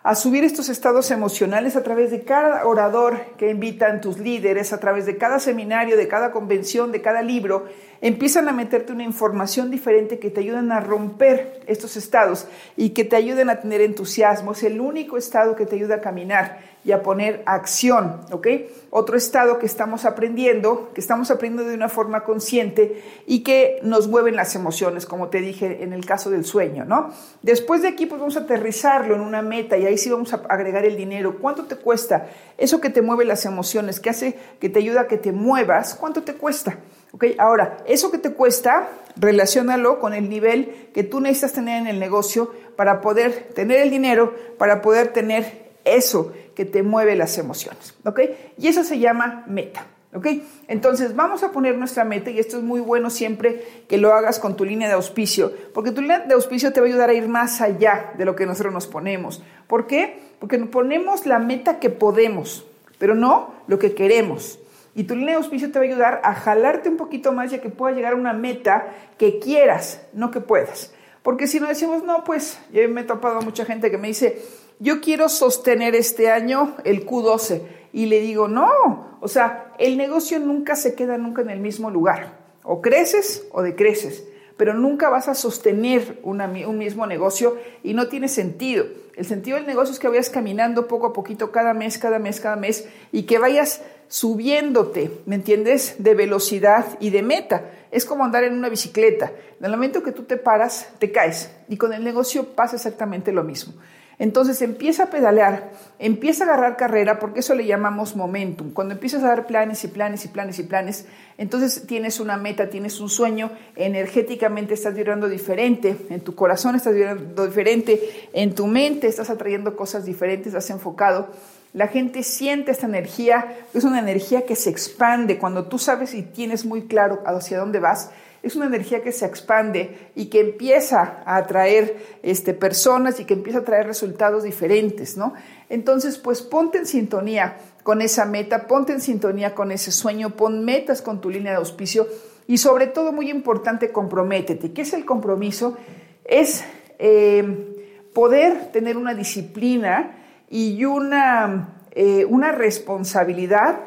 a 0.01 0.15
subir 0.15 0.45
estos 0.45 0.69
estados 0.69 1.12
emocionales 1.12 1.75
a 1.75 1.83
través 1.83 2.12
de 2.12 2.24
cada 2.24 2.65
orador 2.65 3.19
que 3.38 3.50
invitan 3.50 4.00
tus 4.00 4.18
líderes, 4.18 4.71
a 4.71 4.80
través 4.80 5.06
de 5.06 5.18
cada 5.18 5.39
seminario, 5.39 5.98
de 5.98 6.07
cada 6.07 6.31
convención, 6.31 6.94
de 6.94 7.01
cada 7.01 7.21
libro, 7.21 7.65
empiezan 8.03 8.50
a 8.50 8.51
meterte 8.51 8.91
una 8.91 9.05
información 9.05 9.71
diferente 9.71 10.19
que 10.19 10.29
te 10.29 10.41
ayudan 10.41 10.73
a 10.73 10.81
romper 10.81 11.61
estos 11.67 11.95
estados 11.95 12.47
y 12.75 12.89
que 12.89 13.05
te 13.05 13.15
ayuden 13.15 13.50
a 13.50 13.61
tener 13.61 13.79
entusiasmo. 13.79 14.51
Es 14.51 14.63
el 14.63 14.81
único 14.81 15.17
estado 15.17 15.55
que 15.55 15.65
te 15.65 15.77
ayuda 15.77 15.95
a 15.95 16.01
caminar 16.01 16.59
y 16.83 16.91
a 16.91 17.01
poner 17.01 17.44
acción, 17.45 18.19
¿ok? 18.29 18.47
Otro 18.89 19.15
estado 19.15 19.57
que 19.57 19.65
estamos 19.65 20.03
aprendiendo, 20.03 20.91
que 20.94 21.00
estamos 21.00 21.31
aprendiendo 21.31 21.69
de 21.69 21.77
una 21.77 21.88
forma 21.88 22.25
consciente 22.25 23.01
y 23.25 23.41
que 23.41 23.79
nos 23.83 24.09
mueven 24.09 24.35
las 24.35 24.53
emociones, 24.55 25.05
como 25.05 25.29
te 25.29 25.39
dije 25.39 25.81
en 25.81 25.94
el 25.94 26.05
caso 26.05 26.29
del 26.29 26.44
sueño, 26.44 26.83
¿no? 26.83 27.11
Después 27.41 27.83
de 27.83 27.88
aquí, 27.88 28.05
pues 28.05 28.19
vamos 28.19 28.35
a 28.35 28.41
aterrizarlo 28.41 29.15
en 29.15 29.21
una 29.21 29.41
meta 29.41 29.77
y 29.77 29.85
ahí 29.85 29.97
sí 29.97 30.09
vamos 30.09 30.33
a 30.33 30.41
agregar 30.50 30.83
el 30.83 30.97
dinero. 30.97 31.38
¿Cuánto 31.39 31.63
te 31.67 31.77
cuesta? 31.77 32.27
Eso 32.57 32.81
que 32.81 32.89
te 32.89 33.01
mueve 33.01 33.23
las 33.23 33.45
emociones, 33.45 34.01
que 34.01 34.09
hace 34.09 34.38
que 34.59 34.67
te 34.67 34.79
ayuda 34.79 35.01
a 35.01 35.07
que 35.07 35.17
te 35.17 35.31
muevas, 35.31 35.95
¿cuánto 35.95 36.23
te 36.23 36.33
cuesta? 36.33 36.79
¿Ok? 37.13 37.25
Ahora, 37.38 37.77
eso 37.86 38.12
que 38.12 38.18
te 38.18 38.33
cuesta, 38.33 38.89
relacionalo 39.15 40.00
con 40.00 40.13
el 40.13 40.30
nivel 40.30 40.89
que 40.94 41.04
tú 41.04 41.19
necesitas 41.19 41.54
tener 41.54 41.80
en 41.80 41.88
el 41.88 42.00
negocio 42.00 42.51
para 42.75 43.01
poder 43.01 43.50
tener 43.54 43.81
el 43.81 43.92
dinero, 43.92 44.33
para 44.57 44.81
poder 44.81 45.10
tener 45.13 45.63
eso 45.86 46.33
que 46.56 46.65
te 46.65 46.81
mueve 46.83 47.15
las 47.15 47.38
emociones, 47.38 47.95
¿ok? 48.06 48.19
Y 48.57 48.68
eso 48.68 48.83
se 48.83 49.00
llama 49.00 49.44
meta, 49.48 49.86
¿ok? 50.13 50.27
Entonces 50.68 51.15
vamos 51.15 51.44
a 51.44 51.51
poner 51.51 51.77
nuestra 51.77 52.04
meta 52.04 52.31
y 52.31 52.39
esto 52.39 52.57
es 52.57 52.63
muy 52.63 52.80
bueno 52.80 53.10
siempre 53.10 53.63
que 53.88 53.98
lo 53.98 54.13
hagas 54.13 54.39
con 54.39 54.56
tu 54.56 54.65
línea 54.65 54.88
de 54.88 54.95
auspicio, 54.95 55.51
porque 55.74 55.92
tu 55.92 56.01
línea 56.01 56.19
de 56.19 56.33
auspicio 56.33 56.74
te 56.74 56.80
va 56.80 56.88
a 56.88 56.89
ayudar 56.89 57.10
a 57.10 57.13
ir 57.13 57.27
más 57.27 57.62
allá 57.62 58.13
de 58.18 58.25
lo 58.25 58.36
que 58.36 58.45
nosotros 58.45 58.74
nos 58.74 58.88
ponemos. 58.88 59.44
¿Por 59.68 59.88
qué? 59.88 60.19
Porque 60.39 60.57
nos 60.57 60.69
ponemos 60.69 61.25
la 61.25 61.39
meta 61.39 61.80
que 61.80 61.89
podemos, 61.89 62.65
pero 62.98 63.13
no 63.13 63.54
lo 63.68 63.77
que 63.77 63.94
queremos. 63.94 64.60
Y 64.95 65.06
tu 65.06 65.16
línea 65.16 65.31
de 65.31 65.38
auspicio 65.44 65.72
te 65.72 65.80
va 65.80 65.86
a 65.86 65.88
ayudar 65.88 66.22
a 66.24 66.36
jalarte 66.36 66.90
un 66.90 66.98
poquito 66.98 67.31
más 67.31 67.51
ya 67.51 67.62
que 67.62 67.69
puedas 67.69 67.95
llegar 67.95 68.13
a 68.13 68.16
una 68.16 68.34
meta 68.34 68.94
que 69.18 69.40
quieras, 69.40 70.01
no 70.13 70.30
que 70.30 70.40
puedas. 70.40 70.94
Porque 71.24 71.48
si 71.48 71.60
no 71.60 71.68
decimos, 71.68 72.04
no, 72.04 72.24
pues 72.24 72.60
yo 72.72 72.88
me 72.90 73.01
he 73.01 73.04
topado 73.06 73.40
a 73.40 73.42
mucha 73.42 73.66
gente 73.66 73.90
que 73.90 73.98
me 73.98 74.10
dice, 74.10 74.42
yo 74.80 75.01
quiero 75.01 75.30
sostener 75.30 75.95
este 75.95 76.30
año 76.30 76.75
el 76.84 77.06
Q12. 77.06 77.62
Y 77.94 78.07
le 78.07 78.19
digo, 78.19 78.48
no, 78.48 79.18
o 79.22 79.28
sea, 79.28 79.74
el 79.80 79.98
negocio 79.98 80.40
nunca 80.40 80.75
se 80.75 80.96
queda 80.96 81.18
nunca 81.18 81.42
en 81.42 81.50
el 81.50 81.60
mismo 81.60 81.89
lugar. 81.89 82.44
O 82.63 82.81
creces 82.81 83.48
o 83.51 83.62
decreces, 83.62 84.25
pero 84.57 84.74
nunca 84.74 85.10
vas 85.10 85.28
a 85.28 85.36
sostener 85.36 86.19
un 86.24 86.78
mismo 86.78 87.07
negocio 87.07 87.57
y 87.84 87.94
no 87.94 88.07
tiene 88.07 88.28
sentido. 88.28 88.86
El 89.16 89.25
sentido 89.25 89.57
del 89.57 89.68
negocio 89.68 89.94
es 89.94 90.00
que 90.00 90.07
vayas 90.07 90.30
caminando 90.30 90.88
poco 90.88 91.07
a 91.07 91.13
poquito 91.13 91.51
cada 91.51 91.74
mes, 91.74 91.98
cada 91.98 92.19
mes, 92.19 92.39
cada 92.39 92.56
mes 92.56 92.88
y 93.12 93.24
que 93.24 93.38
vayas 93.38 93.81
subiéndote, 94.13 95.10
¿me 95.25 95.33
entiendes? 95.33 95.95
De 95.98 96.13
velocidad 96.13 96.86
y 97.00 97.10
de 97.10 97.24
meta. 97.24 97.71
Es 97.89 98.06
como 98.06 98.24
andar 98.24 98.44
en 98.44 98.54
una 98.54 98.69
bicicleta. 98.69 99.31
En 99.57 99.65
el 99.65 99.71
momento 99.71 100.04
que 100.04 100.12
tú 100.12 100.21
te 100.21 100.38
paras, 100.38 100.88
te 101.00 101.12
caes. 101.12 101.50
Y 101.68 101.77
con 101.77 101.94
el 101.94 102.04
negocio 102.04 102.54
pasa 102.54 102.75
exactamente 102.75 103.31
lo 103.31 103.44
mismo. 103.44 103.74
Entonces 104.19 104.62
empieza 104.62 105.06
a 105.06 105.10
pedalear, 105.10 105.71
empieza 105.98 106.44
a 106.44 106.48
agarrar 106.48 106.77
carrera, 106.77 107.18
porque 107.18 107.39
eso 107.39 107.56
le 107.56 107.65
llamamos 107.65 108.15
momentum. 108.15 108.71
Cuando 108.71 108.94
empiezas 108.94 109.24
a 109.24 109.30
dar 109.30 109.48
planes 109.48 109.83
y 109.83 109.88
planes 109.88 110.24
y 110.25 110.27
planes 110.27 110.60
y 110.60 110.63
planes, 110.63 111.07
entonces 111.39 111.88
tienes 111.88 112.19
una 112.19 112.38
meta, 112.38 112.69
tienes 112.69 113.00
un 113.00 113.10
sueño, 113.10 113.50
energéticamente 113.75 114.75
estás 114.75 114.94
vibrando 114.94 115.27
diferente, 115.27 115.98
en 116.12 116.21
tu 116.21 116.36
corazón 116.36 116.75
estás 116.75 116.94
vibrando 116.94 117.48
diferente, 117.48 118.30
en 118.33 118.54
tu 118.54 118.68
mente 118.68 119.07
estás 119.07 119.31
atrayendo 119.31 119.75
cosas 119.75 120.06
diferentes, 120.06 120.48
estás 120.48 120.69
enfocado. 120.69 121.30
La 121.74 121.88
gente 121.88 122.24
siente 122.24 122.72
esta 122.72 122.86
energía, 122.86 123.58
es 123.74 123.84
una 123.84 124.00
energía 124.00 124.46
que 124.46 124.56
se 124.56 124.70
expande 124.70 125.40
cuando 125.40 125.66
tú 125.66 125.80
sabes 125.80 126.14
y 126.14 126.22
tienes 126.22 126.66
muy 126.66 126.84
claro 126.88 127.22
hacia 127.25 127.60
dónde 127.60 127.80
vas 127.80 128.12
es 128.44 128.58
una 128.58 128.66
energía 128.66 129.02
que 129.02 129.14
se 129.14 129.25
expande 129.25 130.12
y 130.16 130.25
que 130.25 130.42
empieza 130.42 131.24
a 131.25 131.38
atraer 131.38 131.96
este, 132.22 132.54
personas 132.54 133.22
y 133.22 133.25
que 133.25 133.36
empieza 133.36 133.60
a 133.60 133.64
traer 133.64 133.88
resultados 133.88 134.44
diferentes, 134.44 135.16
¿no? 135.16 135.34
Entonces, 135.70 136.18
pues 136.18 136.42
ponte 136.42 136.78
en 136.78 136.86
sintonía 136.86 137.58
con 137.84 138.02
esa 138.02 138.25
meta, 138.25 138.68
ponte 138.68 138.92
en 138.92 139.00
sintonía 139.00 139.56
con 139.56 139.72
ese 139.72 139.94
sueño, 139.94 140.31
pon 140.31 140.66
metas 140.66 141.02
con 141.02 141.22
tu 141.22 141.30
línea 141.30 141.54
de 141.54 141.58
auspicio 141.58 142.06
y 142.46 142.58
sobre 142.58 142.88
todo, 142.88 143.14
muy 143.14 143.30
importante, 143.30 143.94
comprométete. 143.94 144.74
¿Qué 144.74 144.81
es 144.81 144.92
el 144.92 145.06
compromiso? 145.06 145.78
Es 146.25 146.66
eh, 147.00 148.02
poder 148.14 148.74
tener 148.74 148.98
una 148.98 149.14
disciplina 149.14 150.18
y 150.53 150.85
una, 150.85 151.79
eh, 151.94 152.25
una 152.25 152.51
responsabilidad 152.51 153.79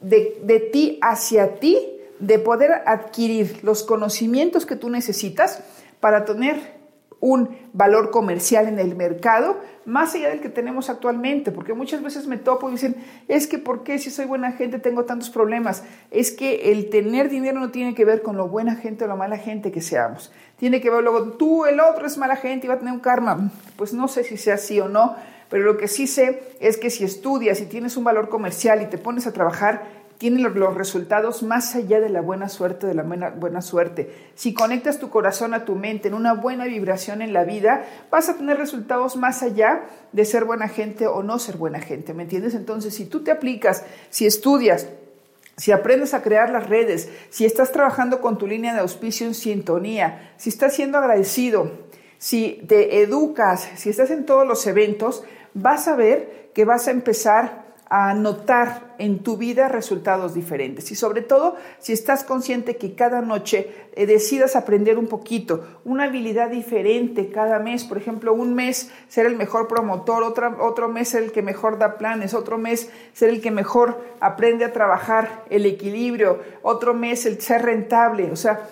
de, 0.00 0.40
de 0.42 0.58
ti 0.58 0.98
hacia 1.02 1.56
ti 1.60 1.76
de 2.18 2.38
poder 2.38 2.72
adquirir 2.86 3.62
los 3.62 3.82
conocimientos 3.82 4.64
que 4.64 4.74
tú 4.74 4.88
necesitas 4.88 5.62
para 6.00 6.24
tener 6.24 6.56
un 7.20 7.56
valor 7.74 8.10
comercial 8.10 8.68
en 8.68 8.78
el 8.78 8.96
mercado 8.96 9.60
más 9.84 10.14
allá 10.14 10.30
del 10.30 10.40
que 10.40 10.48
tenemos 10.48 10.88
actualmente, 10.88 11.52
porque 11.52 11.74
muchas 11.74 12.02
veces 12.02 12.26
me 12.26 12.38
topo 12.38 12.68
y 12.68 12.72
dicen, 12.72 12.96
es 13.28 13.46
que 13.46 13.58
¿por 13.58 13.82
qué 13.82 13.98
si 13.98 14.10
soy 14.10 14.24
buena 14.24 14.52
gente 14.52 14.78
tengo 14.78 15.04
tantos 15.04 15.28
problemas? 15.28 15.84
Es 16.10 16.32
que 16.32 16.72
el 16.72 16.88
tener 16.88 17.28
dinero 17.28 17.60
no 17.60 17.70
tiene 17.70 17.94
que 17.94 18.06
ver 18.06 18.22
con 18.22 18.38
lo 18.38 18.48
buena 18.48 18.76
gente 18.76 19.04
o 19.04 19.08
la 19.08 19.16
mala 19.16 19.36
gente 19.36 19.72
que 19.72 19.82
seamos. 19.82 20.32
Tiene 20.56 20.80
que 20.80 20.88
ver 20.88 21.02
luego, 21.02 21.32
tú, 21.32 21.66
el 21.66 21.80
otro 21.80 22.06
es 22.06 22.16
mala 22.16 22.36
gente 22.36 22.66
y 22.66 22.68
va 22.68 22.76
a 22.76 22.78
tener 22.78 22.94
un 22.94 23.00
karma. 23.00 23.50
Pues 23.76 23.92
no 23.92 24.08
sé 24.08 24.24
si 24.24 24.38
sea 24.38 24.54
así 24.54 24.80
o 24.80 24.88
no, 24.88 25.16
pero 25.54 25.66
lo 25.66 25.76
que 25.76 25.86
sí 25.86 26.08
sé 26.08 26.42
es 26.58 26.78
que 26.78 26.90
si 26.90 27.04
estudias 27.04 27.60
y 27.60 27.66
tienes 27.66 27.96
un 27.96 28.02
valor 28.02 28.28
comercial 28.28 28.82
y 28.82 28.86
te 28.86 28.98
pones 28.98 29.28
a 29.28 29.32
trabajar, 29.32 29.84
tiene 30.18 30.40
los 30.40 30.74
resultados 30.74 31.44
más 31.44 31.76
allá 31.76 32.00
de 32.00 32.08
la 32.08 32.22
buena 32.22 32.48
suerte, 32.48 32.88
de 32.88 32.94
la 32.94 33.04
buena, 33.04 33.30
buena 33.30 33.62
suerte. 33.62 34.12
Si 34.34 34.52
conectas 34.52 34.98
tu 34.98 35.10
corazón 35.10 35.54
a 35.54 35.64
tu 35.64 35.76
mente 35.76 36.08
en 36.08 36.14
una 36.14 36.34
buena 36.34 36.64
vibración 36.64 37.22
en 37.22 37.32
la 37.32 37.44
vida, 37.44 37.84
vas 38.10 38.28
a 38.28 38.36
tener 38.36 38.58
resultados 38.58 39.14
más 39.14 39.44
allá 39.44 39.84
de 40.10 40.24
ser 40.24 40.44
buena 40.44 40.66
gente 40.66 41.06
o 41.06 41.22
no 41.22 41.38
ser 41.38 41.56
buena 41.56 41.78
gente, 41.78 42.14
¿me 42.14 42.24
entiendes? 42.24 42.56
Entonces, 42.56 42.92
si 42.92 43.04
tú 43.04 43.22
te 43.22 43.30
aplicas, 43.30 43.84
si 44.10 44.26
estudias, 44.26 44.88
si 45.56 45.70
aprendes 45.70 46.14
a 46.14 46.22
crear 46.22 46.50
las 46.50 46.68
redes, 46.68 47.08
si 47.30 47.44
estás 47.44 47.70
trabajando 47.70 48.20
con 48.20 48.38
tu 48.38 48.48
línea 48.48 48.74
de 48.74 48.80
auspicio 48.80 49.24
en 49.24 49.34
sintonía, 49.34 50.32
si 50.36 50.48
estás 50.48 50.74
siendo 50.74 50.98
agradecido, 50.98 51.70
si 52.18 52.64
te 52.66 53.02
educas, 53.02 53.68
si 53.76 53.90
estás 53.90 54.10
en 54.10 54.24
todos 54.24 54.46
los 54.46 54.66
eventos, 54.66 55.24
vas 55.54 55.88
a 55.88 55.96
ver 55.96 56.50
que 56.54 56.64
vas 56.64 56.88
a 56.88 56.90
empezar 56.90 57.64
a 57.96 58.14
notar 58.14 58.94
en 58.98 59.22
tu 59.22 59.36
vida 59.36 59.68
resultados 59.68 60.34
diferentes. 60.34 60.90
Y 60.90 60.94
sobre 60.96 61.22
todo, 61.22 61.56
si 61.78 61.92
estás 61.92 62.24
consciente 62.24 62.76
que 62.76 62.94
cada 62.94 63.20
noche 63.20 63.70
eh, 63.94 64.06
decidas 64.06 64.56
aprender 64.56 64.98
un 64.98 65.06
poquito, 65.06 65.64
una 65.84 66.04
habilidad 66.04 66.50
diferente 66.50 67.30
cada 67.30 67.58
mes. 67.58 67.84
Por 67.84 67.98
ejemplo, 67.98 68.32
un 68.32 68.54
mes 68.54 68.90
ser 69.08 69.26
el 69.26 69.36
mejor 69.36 69.68
promotor, 69.68 70.22
otro, 70.22 70.88
mes 70.88 71.10
ser 71.10 71.24
el 71.24 71.32
que 71.32 71.42
mejor 71.42 71.78
da 71.78 71.98
planes, 71.98 72.34
otro 72.34 72.58
mes 72.58 72.90
ser 73.12 73.28
el 73.28 73.40
que 73.40 73.50
mejor 73.50 74.02
aprende 74.18 74.64
a 74.64 74.72
trabajar 74.72 75.44
el 75.50 75.66
equilibrio, 75.66 76.40
otro 76.62 76.94
mes 76.94 77.26
el 77.26 77.40
ser 77.40 77.62
rentable. 77.62 78.32
O 78.32 78.36
sea, 78.36 78.68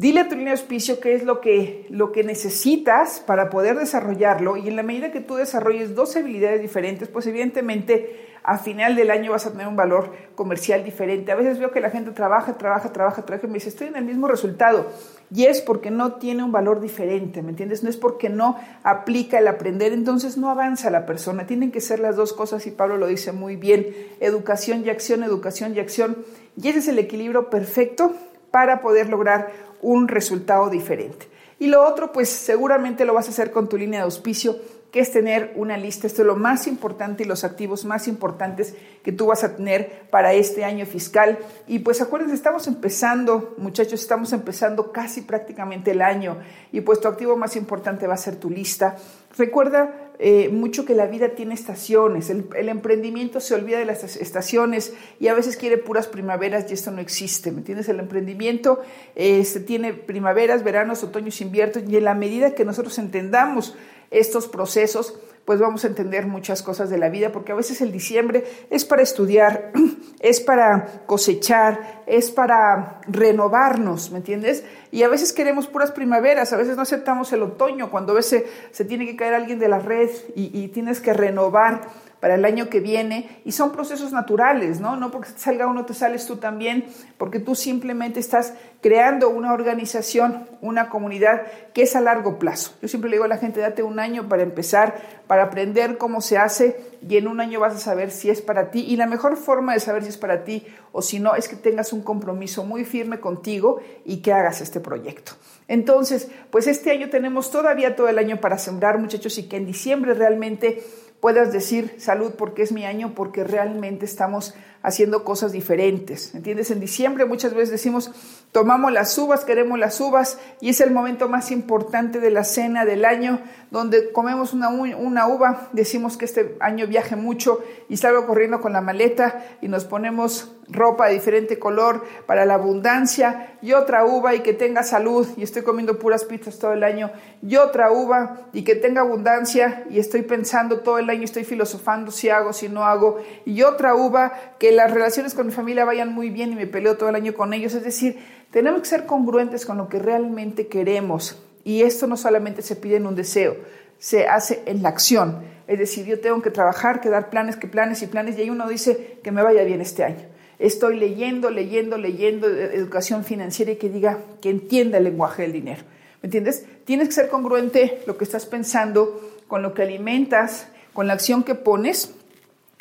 Dile 0.00 0.20
a 0.20 0.28
tu 0.30 0.34
línea 0.34 0.54
de 0.54 0.58
auspicio 0.58 0.98
qué 0.98 1.14
es 1.14 1.24
lo 1.24 1.42
que, 1.42 1.84
lo 1.90 2.10
que 2.10 2.24
necesitas 2.24 3.20
para 3.20 3.50
poder 3.50 3.76
desarrollarlo 3.76 4.56
y 4.56 4.66
en 4.66 4.76
la 4.76 4.82
medida 4.82 5.12
que 5.12 5.20
tú 5.20 5.34
desarrolles 5.34 5.94
dos 5.94 6.16
habilidades 6.16 6.62
diferentes, 6.62 7.06
pues 7.08 7.26
evidentemente 7.26 8.30
a 8.42 8.56
final 8.56 8.96
del 8.96 9.10
año 9.10 9.32
vas 9.32 9.44
a 9.44 9.52
tener 9.52 9.68
un 9.68 9.76
valor 9.76 10.10
comercial 10.36 10.84
diferente. 10.84 11.32
A 11.32 11.34
veces 11.34 11.58
veo 11.58 11.70
que 11.70 11.80
la 11.80 11.90
gente 11.90 12.12
trabaja, 12.12 12.56
trabaja, 12.56 12.94
trabaja, 12.94 13.26
trabaja 13.26 13.46
y 13.46 13.50
me 13.50 13.58
dice, 13.58 13.68
estoy 13.68 13.88
en 13.88 13.96
el 13.96 14.06
mismo 14.06 14.26
resultado. 14.26 14.86
Y 15.34 15.44
es 15.44 15.60
porque 15.60 15.90
no 15.90 16.14
tiene 16.14 16.44
un 16.44 16.50
valor 16.50 16.80
diferente, 16.80 17.42
¿me 17.42 17.50
entiendes? 17.50 17.82
No 17.82 17.90
es 17.90 17.98
porque 17.98 18.30
no 18.30 18.56
aplica 18.82 19.38
el 19.38 19.48
aprender, 19.48 19.92
entonces 19.92 20.38
no 20.38 20.48
avanza 20.48 20.88
la 20.88 21.04
persona. 21.04 21.46
Tienen 21.46 21.72
que 21.72 21.82
ser 21.82 22.00
las 22.00 22.16
dos 22.16 22.32
cosas 22.32 22.66
y 22.66 22.70
Pablo 22.70 22.96
lo 22.96 23.06
dice 23.06 23.32
muy 23.32 23.56
bien, 23.56 23.94
educación 24.20 24.82
y 24.82 24.88
acción, 24.88 25.24
educación 25.24 25.76
y 25.76 25.78
acción. 25.78 26.16
Y 26.56 26.68
ese 26.68 26.78
es 26.78 26.88
el 26.88 26.98
equilibrio 26.98 27.50
perfecto 27.50 28.14
para 28.50 28.80
poder 28.80 29.08
lograr 29.08 29.69
un 29.82 30.08
resultado 30.08 30.70
diferente. 30.70 31.28
Y 31.58 31.66
lo 31.66 31.86
otro, 31.86 32.12
pues 32.12 32.28
seguramente 32.30 33.04
lo 33.04 33.14
vas 33.14 33.26
a 33.26 33.30
hacer 33.30 33.50
con 33.50 33.68
tu 33.68 33.76
línea 33.76 34.00
de 34.00 34.04
auspicio 34.04 34.56
que 34.90 35.00
es 35.00 35.12
tener 35.12 35.52
una 35.56 35.76
lista. 35.76 36.06
Esto 36.06 36.22
es 36.22 36.26
lo 36.26 36.36
más 36.36 36.66
importante 36.66 37.22
y 37.22 37.26
los 37.26 37.44
activos 37.44 37.84
más 37.84 38.08
importantes 38.08 38.74
que 39.02 39.12
tú 39.12 39.26
vas 39.26 39.44
a 39.44 39.56
tener 39.56 40.08
para 40.10 40.32
este 40.32 40.64
año 40.64 40.86
fiscal. 40.86 41.38
Y 41.66 41.80
pues 41.80 42.00
acuérdense, 42.00 42.34
estamos 42.34 42.66
empezando, 42.66 43.54
muchachos, 43.58 44.00
estamos 44.00 44.32
empezando 44.32 44.92
casi 44.92 45.22
prácticamente 45.22 45.92
el 45.92 46.02
año 46.02 46.38
y 46.72 46.80
pues 46.80 47.00
tu 47.00 47.08
activo 47.08 47.36
más 47.36 47.56
importante 47.56 48.06
va 48.06 48.14
a 48.14 48.18
ser 48.18 48.36
tu 48.36 48.50
lista. 48.50 48.96
Recuerda 49.38 50.10
eh, 50.18 50.48
mucho 50.50 50.84
que 50.84 50.94
la 50.94 51.06
vida 51.06 51.30
tiene 51.30 51.54
estaciones, 51.54 52.28
el, 52.28 52.68
emprendimiento 52.68 53.40
se 53.40 53.54
olvida 53.54 53.78
de 53.78 53.86
las 53.86 54.16
estaciones 54.16 54.92
y 55.18 55.28
a 55.28 55.34
veces 55.34 55.56
quiere 55.56 55.78
puras 55.78 56.08
primaveras 56.08 56.68
y 56.68 56.74
esto 56.74 56.90
no 56.90 57.00
existe, 57.00 57.52
¿me 57.52 57.58
entiendes? 57.58 57.88
El 57.88 58.00
emprendimiento 58.00 58.80
eh, 59.14 59.44
se 59.44 59.60
tiene 59.60 59.94
primaveras, 59.94 60.62
veranos, 60.62 61.04
otoños, 61.04 61.40
inviernos 61.40 61.88
y 61.88 61.96
en 61.96 62.04
la 62.04 62.14
medida 62.14 62.54
que 62.54 62.66
nosotros 62.66 62.98
entendamos 62.98 63.76
estos 64.10 64.48
procesos, 64.48 65.14
pues 65.44 65.58
vamos 65.58 65.84
a 65.84 65.88
entender 65.88 66.26
muchas 66.26 66.62
cosas 66.62 66.90
de 66.90 66.98
la 66.98 67.08
vida, 67.08 67.32
porque 67.32 67.52
a 67.52 67.56
veces 67.56 67.80
el 67.80 67.90
diciembre 67.92 68.44
es 68.70 68.84
para 68.84 69.02
estudiar, 69.02 69.72
es 70.20 70.40
para 70.40 71.02
cosechar, 71.06 72.02
es 72.06 72.30
para 72.30 73.00
renovarnos, 73.08 74.10
¿me 74.10 74.18
entiendes? 74.18 74.64
Y 74.92 75.02
a 75.02 75.08
veces 75.08 75.32
queremos 75.32 75.66
puras 75.66 75.92
primaveras, 75.92 76.52
a 76.52 76.56
veces 76.56 76.76
no 76.76 76.82
aceptamos 76.82 77.32
el 77.32 77.42
otoño, 77.42 77.90
cuando 77.90 78.12
a 78.12 78.16
veces 78.16 78.44
se 78.70 78.84
tiene 78.84 79.06
que 79.06 79.16
caer 79.16 79.34
alguien 79.34 79.58
de 79.58 79.68
la 79.68 79.78
red 79.78 80.10
y, 80.34 80.56
y 80.56 80.68
tienes 80.68 81.00
que 81.00 81.12
renovar 81.12 81.88
para 82.20 82.34
el 82.34 82.44
año 82.44 82.68
que 82.68 82.80
viene 82.80 83.40
y 83.44 83.52
son 83.52 83.72
procesos 83.72 84.12
naturales, 84.12 84.78
¿no? 84.78 84.96
No 84.96 85.10
porque 85.10 85.30
salga 85.36 85.66
uno 85.66 85.86
te 85.86 85.94
sales 85.94 86.26
tú 86.26 86.36
también, 86.36 86.84
porque 87.16 87.40
tú 87.40 87.54
simplemente 87.54 88.20
estás 88.20 88.54
creando 88.82 89.30
una 89.30 89.52
organización, 89.52 90.46
una 90.60 90.90
comunidad 90.90 91.42
que 91.72 91.82
es 91.82 91.96
a 91.96 92.00
largo 92.00 92.38
plazo. 92.38 92.74
Yo 92.82 92.88
siempre 92.88 93.10
le 93.10 93.16
digo 93.16 93.24
a 93.24 93.28
la 93.28 93.38
gente, 93.38 93.60
date 93.60 93.82
un 93.82 93.98
año 93.98 94.28
para 94.28 94.42
empezar, 94.42 95.00
para 95.26 95.44
aprender 95.44 95.98
cómo 95.98 96.20
se 96.20 96.38
hace 96.38 96.80
y 97.06 97.16
en 97.16 97.26
un 97.26 97.40
año 97.40 97.60
vas 97.60 97.74
a 97.74 97.78
saber 97.78 98.10
si 98.10 98.30
es 98.30 98.42
para 98.42 98.70
ti 98.70 98.80
y 98.80 98.96
la 98.96 99.06
mejor 99.06 99.36
forma 99.36 99.72
de 99.72 99.80
saber 99.80 100.02
si 100.02 100.10
es 100.10 100.18
para 100.18 100.44
ti 100.44 100.66
o 100.92 101.02
si 101.02 101.20
no 101.20 101.34
es 101.34 101.48
que 101.48 101.56
tengas 101.56 101.92
un 101.92 102.02
compromiso 102.02 102.64
muy 102.64 102.84
firme 102.84 103.20
contigo 103.20 103.80
y 104.04 104.18
que 104.18 104.32
hagas 104.32 104.60
este 104.60 104.80
proyecto. 104.80 105.32
Entonces, 105.68 106.28
pues 106.50 106.66
este 106.66 106.90
año 106.90 107.10
tenemos 107.10 107.50
todavía 107.50 107.94
todo 107.94 108.08
el 108.08 108.18
año 108.18 108.40
para 108.40 108.58
sembrar, 108.58 108.98
muchachos, 108.98 109.38
y 109.38 109.48
que 109.48 109.56
en 109.56 109.66
diciembre 109.66 110.14
realmente 110.14 110.82
puedas 111.20 111.52
decir 111.52 111.94
salud 111.98 112.32
porque 112.36 112.62
es 112.62 112.72
mi 112.72 112.84
año, 112.84 113.14
porque 113.14 113.44
realmente 113.44 114.04
estamos 114.04 114.54
haciendo 114.82 115.24
cosas 115.24 115.52
diferentes. 115.52 116.34
¿Entiendes? 116.34 116.70
En 116.70 116.80
diciembre 116.80 117.24
muchas 117.24 117.54
veces 117.54 117.70
decimos, 117.70 118.10
tomamos 118.52 118.92
las 118.92 119.16
uvas, 119.18 119.44
queremos 119.44 119.78
las 119.78 120.00
uvas, 120.00 120.38
y 120.60 120.70
es 120.70 120.80
el 120.80 120.90
momento 120.90 121.28
más 121.28 121.50
importante 121.50 122.20
de 122.20 122.30
la 122.30 122.44
cena 122.44 122.84
del 122.84 123.04
año, 123.04 123.40
donde 123.70 124.10
comemos 124.12 124.52
una, 124.52 124.68
una 124.68 125.28
uva, 125.28 125.68
decimos 125.72 126.16
que 126.16 126.24
este 126.24 126.56
año 126.60 126.86
viaje 126.86 127.14
mucho 127.14 127.60
y 127.88 127.96
salgo 127.96 128.26
corriendo 128.26 128.60
con 128.60 128.72
la 128.72 128.80
maleta 128.80 129.44
y 129.60 129.68
nos 129.68 129.84
ponemos 129.84 130.52
ropa 130.68 131.08
de 131.08 131.14
diferente 131.14 131.58
color 131.58 132.04
para 132.26 132.46
la 132.46 132.54
abundancia, 132.54 133.58
y 133.62 133.72
otra 133.72 134.04
uva 134.04 134.34
y 134.34 134.40
que 134.40 134.54
tenga 134.54 134.82
salud, 134.82 135.26
y 135.36 135.42
estoy 135.42 135.62
comiendo 135.62 135.98
puras 135.98 136.24
pizzas 136.24 136.58
todo 136.58 136.72
el 136.72 136.84
año, 136.84 137.10
y 137.42 137.56
otra 137.56 137.90
uva 137.92 138.48
y 138.52 138.62
que 138.62 138.74
tenga 138.74 139.02
abundancia, 139.02 139.84
y 139.90 139.98
estoy 139.98 140.22
pensando 140.22 140.80
todo 140.80 140.98
el 140.98 141.10
año, 141.10 141.24
estoy 141.24 141.44
filosofando 141.44 142.10
si 142.10 142.28
hago, 142.28 142.52
si 142.52 142.68
no 142.68 142.84
hago, 142.84 143.18
y 143.44 143.62
otra 143.62 143.94
uva 143.94 144.32
que 144.58 144.69
las 144.72 144.90
relaciones 144.90 145.34
con 145.34 145.46
mi 145.46 145.52
familia 145.52 145.84
vayan 145.84 146.12
muy 146.12 146.30
bien 146.30 146.52
y 146.52 146.56
me 146.56 146.66
peleo 146.66 146.96
todo 146.96 147.08
el 147.08 147.14
año 147.14 147.34
con 147.34 147.52
ellos. 147.54 147.74
Es 147.74 147.84
decir, 147.84 148.18
tenemos 148.50 148.82
que 148.82 148.88
ser 148.88 149.06
congruentes 149.06 149.64
con 149.64 149.78
lo 149.78 149.88
que 149.88 149.98
realmente 149.98 150.66
queremos. 150.66 151.42
Y 151.64 151.82
esto 151.82 152.06
no 152.06 152.16
solamente 152.16 152.62
se 152.62 152.76
pide 152.76 152.96
en 152.96 153.06
un 153.06 153.14
deseo, 153.14 153.56
se 153.98 154.26
hace 154.26 154.62
en 154.66 154.82
la 154.82 154.90
acción. 154.90 155.42
Es 155.66 155.78
decir, 155.78 156.06
yo 156.06 156.20
tengo 156.20 156.42
que 156.42 156.50
trabajar, 156.50 157.00
que 157.00 157.08
dar 157.08 157.30
planes, 157.30 157.56
que 157.56 157.68
planes 157.68 158.02
y 158.02 158.06
planes. 158.06 158.36
Y 158.36 158.42
ahí 158.42 158.50
uno 158.50 158.68
dice 158.68 159.18
que 159.22 159.30
me 159.30 159.42
vaya 159.42 159.62
bien 159.64 159.80
este 159.80 160.04
año. 160.04 160.26
Estoy 160.58 160.96
leyendo, 160.96 161.50
leyendo, 161.50 161.96
leyendo 161.96 162.48
educación 162.48 163.24
financiera 163.24 163.72
y 163.72 163.76
que 163.76 163.88
diga 163.88 164.18
que 164.42 164.50
entienda 164.50 164.98
el 164.98 165.04
lenguaje 165.04 165.42
del 165.42 165.52
dinero. 165.52 165.82
¿Me 166.22 166.26
entiendes? 166.26 166.66
Tienes 166.84 167.08
que 167.08 167.14
ser 167.14 167.28
congruente 167.28 168.02
lo 168.06 168.18
que 168.18 168.24
estás 168.24 168.44
pensando 168.44 169.20
con 169.48 169.62
lo 169.62 169.72
que 169.72 169.82
alimentas, 169.82 170.68
con 170.92 171.06
la 171.06 171.14
acción 171.14 171.44
que 171.44 171.54
pones, 171.54 172.14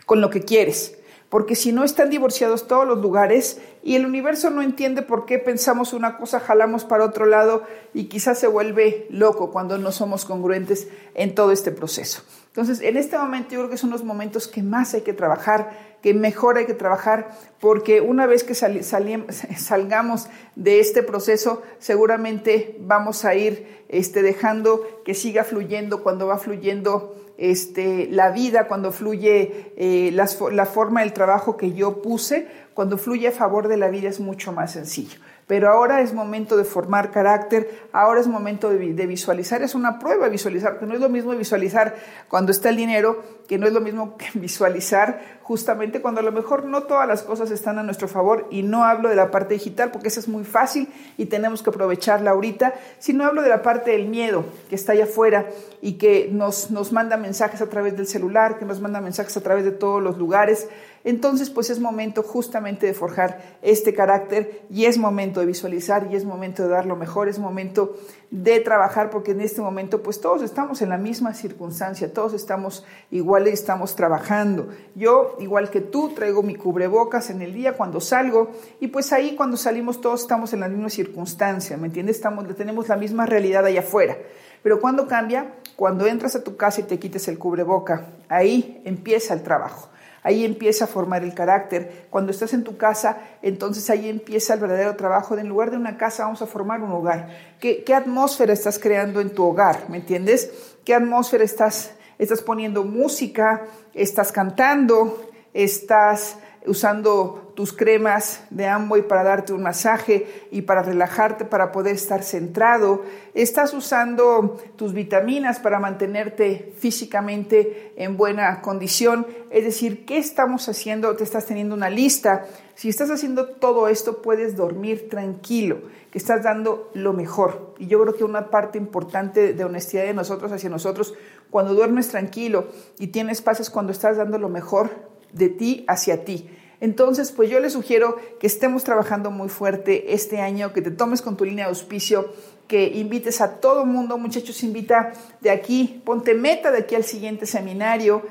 con 0.06 0.20
lo 0.20 0.30
que 0.30 0.42
quieres 0.42 0.99
porque 1.30 1.56
si 1.56 1.72
no 1.72 1.84
están 1.84 2.10
divorciados 2.10 2.68
todos 2.68 2.88
los 2.88 3.00
lugares 3.00 3.60
y 3.84 3.96
el 3.96 4.06
universo 4.06 4.50
no 4.50 4.64
entiende 4.64 5.04
por 5.04 5.26
qué 5.26 5.38
pensamos 5.38 5.94
una 5.94 6.18
cosa, 6.18 6.40
jalamos 6.40 6.86
para 6.86 7.06
otro 7.06 7.26
lado 7.26 7.64
y 7.94 8.06
quizás 8.06 8.40
se 8.40 8.48
vuelve 8.48 9.06
loco 9.12 9.52
cuando 9.52 9.78
no 9.78 9.92
somos 9.92 10.26
congruentes 10.26 10.88
en 11.14 11.36
todo 11.36 11.52
este 11.52 11.72
proceso. 11.72 12.24
Entonces, 12.48 12.82
en 12.82 12.98
este 12.98 13.18
momento 13.18 13.52
yo 13.52 13.60
creo 13.60 13.70
que 13.70 13.78
son 13.78 13.92
los 13.92 14.04
momentos 14.04 14.48
que 14.48 14.64
más 14.64 14.96
hay 14.96 15.02
que 15.02 15.14
trabajar, 15.14 15.98
que 16.02 16.16
mejor 16.16 16.58
hay 16.58 16.66
que 16.66 16.74
trabajar, 16.74 17.30
porque 17.60 18.02
una 18.02 18.26
vez 18.26 18.44
que 18.44 18.56
salgamos 19.58 20.28
de 20.56 20.80
este 20.80 21.04
proceso, 21.04 21.62
seguramente 21.78 22.76
vamos 22.80 23.24
a 23.24 23.36
ir 23.36 23.86
este, 23.88 24.24
dejando 24.24 24.82
que 25.06 25.14
siga 25.14 25.44
fluyendo 25.44 26.02
cuando 26.02 26.26
va 26.26 26.40
fluyendo 26.40 27.16
este, 27.40 28.08
la 28.12 28.32
vida, 28.32 28.68
cuando 28.68 28.92
fluye 28.92 29.74
eh, 29.78 30.12
la 30.12 30.66
forma 30.66 31.02
del 31.02 31.14
trabajo 31.14 31.58
que 31.58 31.74
yo 31.74 32.02
puse, 32.02 32.48
cuando 32.74 32.98
fluye 32.98 33.28
a 33.28 33.32
favor 33.32 33.68
de 33.68 33.78
la 33.78 33.90
vida 33.90 34.10
es 34.10 34.20
mucho 34.20 34.52
más 34.52 34.74
sencillo 34.74 35.20
pero 35.50 35.68
ahora 35.68 36.02
es 36.02 36.14
momento 36.14 36.58
de 36.58 36.64
formar 36.64 37.10
carácter, 37.10 37.88
ahora 37.92 38.22
es 38.22 38.28
momento 38.28 38.70
de, 38.70 39.08
visualizar, 39.08 39.64
es 39.64 39.74
una 39.74 39.98
prueba 39.98 40.30
visualizar, 40.30 40.78
que 40.78 40.86
no 40.86 40.94
es 40.94 41.00
lo 41.00 41.10
mismo 41.10 41.32
visualizar 41.32 41.96
cuando 42.28 42.52
está 42.52 42.70
el 42.70 42.76
dinero, 42.76 43.24
que 43.48 43.58
no 43.58 43.66
es 43.66 43.74
lo 43.74 43.82
mismo 43.82 44.16
que 44.16 44.28
visualizar 44.36 45.40
justamente 45.42 46.04
cuando 46.04 46.20
a 46.20 46.24
lo 46.24 46.32
mejor 46.32 46.66
no 46.66 46.84
todas 46.84 47.08
las 47.08 47.24
cosas 47.24 47.50
están 47.50 47.80
a 47.80 47.84
nuestro 47.84 48.08
favor 48.08 48.46
y 48.52 48.62
no 48.62 48.84
hablo 48.84 49.10
de 49.10 49.16
la 49.16 49.32
parte 49.32 49.56
digital 49.56 49.90
porque 49.90 50.10
esa 50.10 50.20
es 50.20 50.28
muy 50.28 50.44
fácil 50.44 50.88
y 51.18 51.26
tenemos 51.26 51.64
que 51.64 51.72
aprovecharla 51.72 52.30
ahorita, 52.30 52.76
sino 53.00 53.26
hablo 53.26 53.42
de 53.42 53.50
la 53.50 53.64
parte 53.64 53.90
del 53.90 54.08
miedo 54.08 54.46
que 54.70 54.76
está 54.76 54.92
allá 54.92 55.06
afuera 55.06 55.48
y 55.82 55.94
que 55.94 56.30
nos, 56.32 56.70
nos 56.70 56.92
manda 56.92 57.18
mensajes 57.18 57.60
a 57.64 57.70
través 57.70 57.98
del 57.98 58.06
celular, 58.06 58.60
que 58.60 58.66
nos 58.66 58.80
manda 58.82 59.02
mensajes 59.02 59.36
a 59.36 59.42
través 59.42 59.64
de 59.64 59.72
todos 59.72 60.04
los 60.04 60.20
lugares. 60.20 60.68
Entonces, 61.04 61.50
pues 61.50 61.70
es 61.70 61.80
momento 61.80 62.24
justamente 62.24 62.86
de 62.86 62.94
forjar 62.94 63.58
este 63.62 63.94
carácter 63.94 64.64
y 64.70 64.86
es 64.86 64.98
momento 64.98 65.40
de 65.40 65.46
visualizar 65.46 66.08
y 66.12 66.16
es 66.16 66.26
momento 66.26 66.64
de 66.64 66.70
dar 66.70 66.86
lo 66.86 66.96
mejor, 66.96 67.30
es 67.30 67.40
momento 67.40 67.96
de 68.32 68.60
trabajar 68.60 69.10
porque 69.10 69.32
en 69.32 69.42
este 69.42 69.62
momento 69.62 70.04
pues 70.04 70.22
todos 70.22 70.42
estamos 70.44 70.82
en 70.82 70.90
la 70.90 70.98
misma 70.98 71.34
circunstancia, 71.34 72.14
todos 72.14 72.34
estamos 72.34 72.86
iguales, 73.12 73.54
estamos 73.54 73.96
trabajando. 73.96 74.70
Yo, 74.96 75.38
igual 75.40 75.70
que 75.70 75.82
tú, 75.82 76.10
traigo 76.10 76.44
mi 76.44 76.56
cubrebocas 76.56 77.30
en 77.30 77.42
el 77.42 77.54
día 77.54 77.78
cuando 77.78 78.02
salgo 78.02 78.52
y 78.80 78.88
pues 78.88 79.14
ahí 79.14 79.36
cuando 79.36 79.58
salimos 79.58 80.02
todos 80.02 80.22
estamos 80.22 80.54
en 80.54 80.60
la 80.60 80.68
misma 80.68 80.90
circunstancia, 80.90 81.78
¿me 81.78 81.88
entiendes? 81.88 82.18
Estamos, 82.18 82.46
tenemos 82.56 82.88
la 82.90 82.98
misma 82.98 83.26
realidad 83.26 83.66
allá 83.66 83.80
afuera. 83.80 84.18
Pero 84.62 84.80
cuando 84.82 85.08
cambia? 85.08 85.54
Cuando 85.76 86.06
entras 86.06 86.36
a 86.36 86.44
tu 86.44 86.58
casa 86.58 86.82
y 86.82 86.84
te 86.84 87.00
quites 87.00 87.28
el 87.30 87.40
cubreboca, 87.40 88.08
ahí 88.28 88.82
empieza 88.84 89.34
el 89.34 89.44
trabajo. 89.44 89.90
Ahí 90.24 90.46
empieza 90.46 90.86
a 90.86 90.88
formar 90.88 91.24
el 91.24 91.34
carácter. 91.34 92.08
Cuando 92.10 92.32
estás 92.32 92.54
en 92.54 92.64
tu 92.64 92.78
casa, 92.78 93.18
entonces 93.42 93.90
ahí 93.90 94.10
empieza 94.10 94.54
el 94.54 94.60
verdadero 94.60 94.96
trabajo. 94.96 95.38
en 95.38 95.48
lugar 95.48 95.72
de 95.72 95.78
una 95.78 95.98
casa, 95.98 96.24
vamos 96.24 96.42
a 96.42 96.48
formar 96.48 96.82
un 96.82 96.92
hogar. 96.92 97.30
¿Qué, 97.60 97.84
qué 97.84 97.94
atmósfera 97.94 98.54
estás 98.54 98.80
creando 98.80 99.22
en 99.22 99.30
tu 99.34 99.44
hogar? 99.44 99.90
¿Me 99.90 99.98
entiendes? 99.98 100.52
¿Qué 100.84 100.94
atmósfera 100.94 101.44
estás, 101.44 101.92
estás 102.18 102.42
poniendo 102.42 102.84
música? 102.84 103.66
¿Estás 103.94 104.32
cantando? 104.32 105.30
¿Estás 105.54 106.38
usando 106.66 107.52
tus 107.56 107.74
cremas 107.74 108.44
de 108.50 108.68
Amway 108.68 109.02
para 109.02 109.24
darte 109.24 109.54
un 109.54 109.64
masaje 109.64 110.48
y 110.52 110.62
para 110.62 110.82
relajarte, 110.82 111.46
para 111.46 111.72
poder 111.72 111.96
estar 111.96 112.24
centrado. 112.24 113.04
Estás 113.34 113.74
usando 113.74 114.58
tus 114.76 114.94
vitaminas 114.94 115.60
para 115.60 115.80
mantenerte 115.80 116.74
físicamente 116.78 117.94
en 117.98 118.18
buena 118.18 118.62
condición. 118.62 119.28
Es 119.50 119.64
decir, 119.64 120.06
¿qué 120.06 120.18
estamos 120.18 120.70
haciendo? 120.70 121.16
Te 121.16 121.24
estás 121.24 121.46
teniendo 121.46 121.76
una 121.76 121.90
lista. 121.90 122.46
Si 122.76 122.88
estás 122.88 123.10
haciendo 123.10 123.48
todo 123.48 123.90
esto, 123.90 124.22
puedes 124.22 124.56
dormir 124.56 125.10
tranquilo, 125.10 125.82
que 126.12 126.18
estás 126.18 126.44
dando 126.44 126.90
lo 126.94 127.12
mejor. 127.12 127.74
Y 127.78 127.88
yo 127.88 128.02
creo 128.02 128.16
que 128.16 128.24
una 128.24 128.50
parte 128.50 128.78
importante 128.78 129.54
de 129.54 129.64
honestidad 129.66 130.04
de 130.04 130.14
nosotros 130.14 130.52
hacia 130.54 130.70
nosotros, 130.70 131.14
cuando 131.50 131.74
duermes 131.74 132.08
tranquilo 132.08 132.68
y 132.98 133.08
tienes 133.08 133.42
pases 133.42 133.70
cuando 133.70 133.92
estás 133.92 134.16
dando 134.16 134.38
lo 134.38 134.48
mejor 134.48 135.09
de 135.34 135.50
ti 135.50 135.86
hacia 135.88 136.24
ti. 136.26 136.50
Entonces, 136.82 137.32
pues 137.32 137.50
yo 137.50 137.60
les 137.60 137.74
sugiero 137.74 138.18
que 138.40 138.48
estemos 138.48 138.84
trabajando 138.84 139.32
muy 139.32 139.50
fuerte 139.50 140.14
este 140.14 140.40
año, 140.40 140.72
que 140.72 140.82
te 140.82 140.92
tomes 140.92 141.22
con 141.22 141.36
tu 141.36 141.44
línea 141.44 141.66
de 141.66 141.70
auspicio, 141.70 142.34
que 142.68 142.88
invites 142.88 143.42
a 143.42 143.60
todo 143.60 143.86
mundo, 143.86 144.18
muchachos, 144.18 144.64
invita 144.64 145.12
de 145.42 145.50
aquí, 145.50 146.02
ponte 146.06 146.34
meta 146.34 146.72
de 146.72 146.80
aquí 146.80 146.96
al 146.96 147.04
siguiente 147.04 147.46
seminario, 147.46 148.22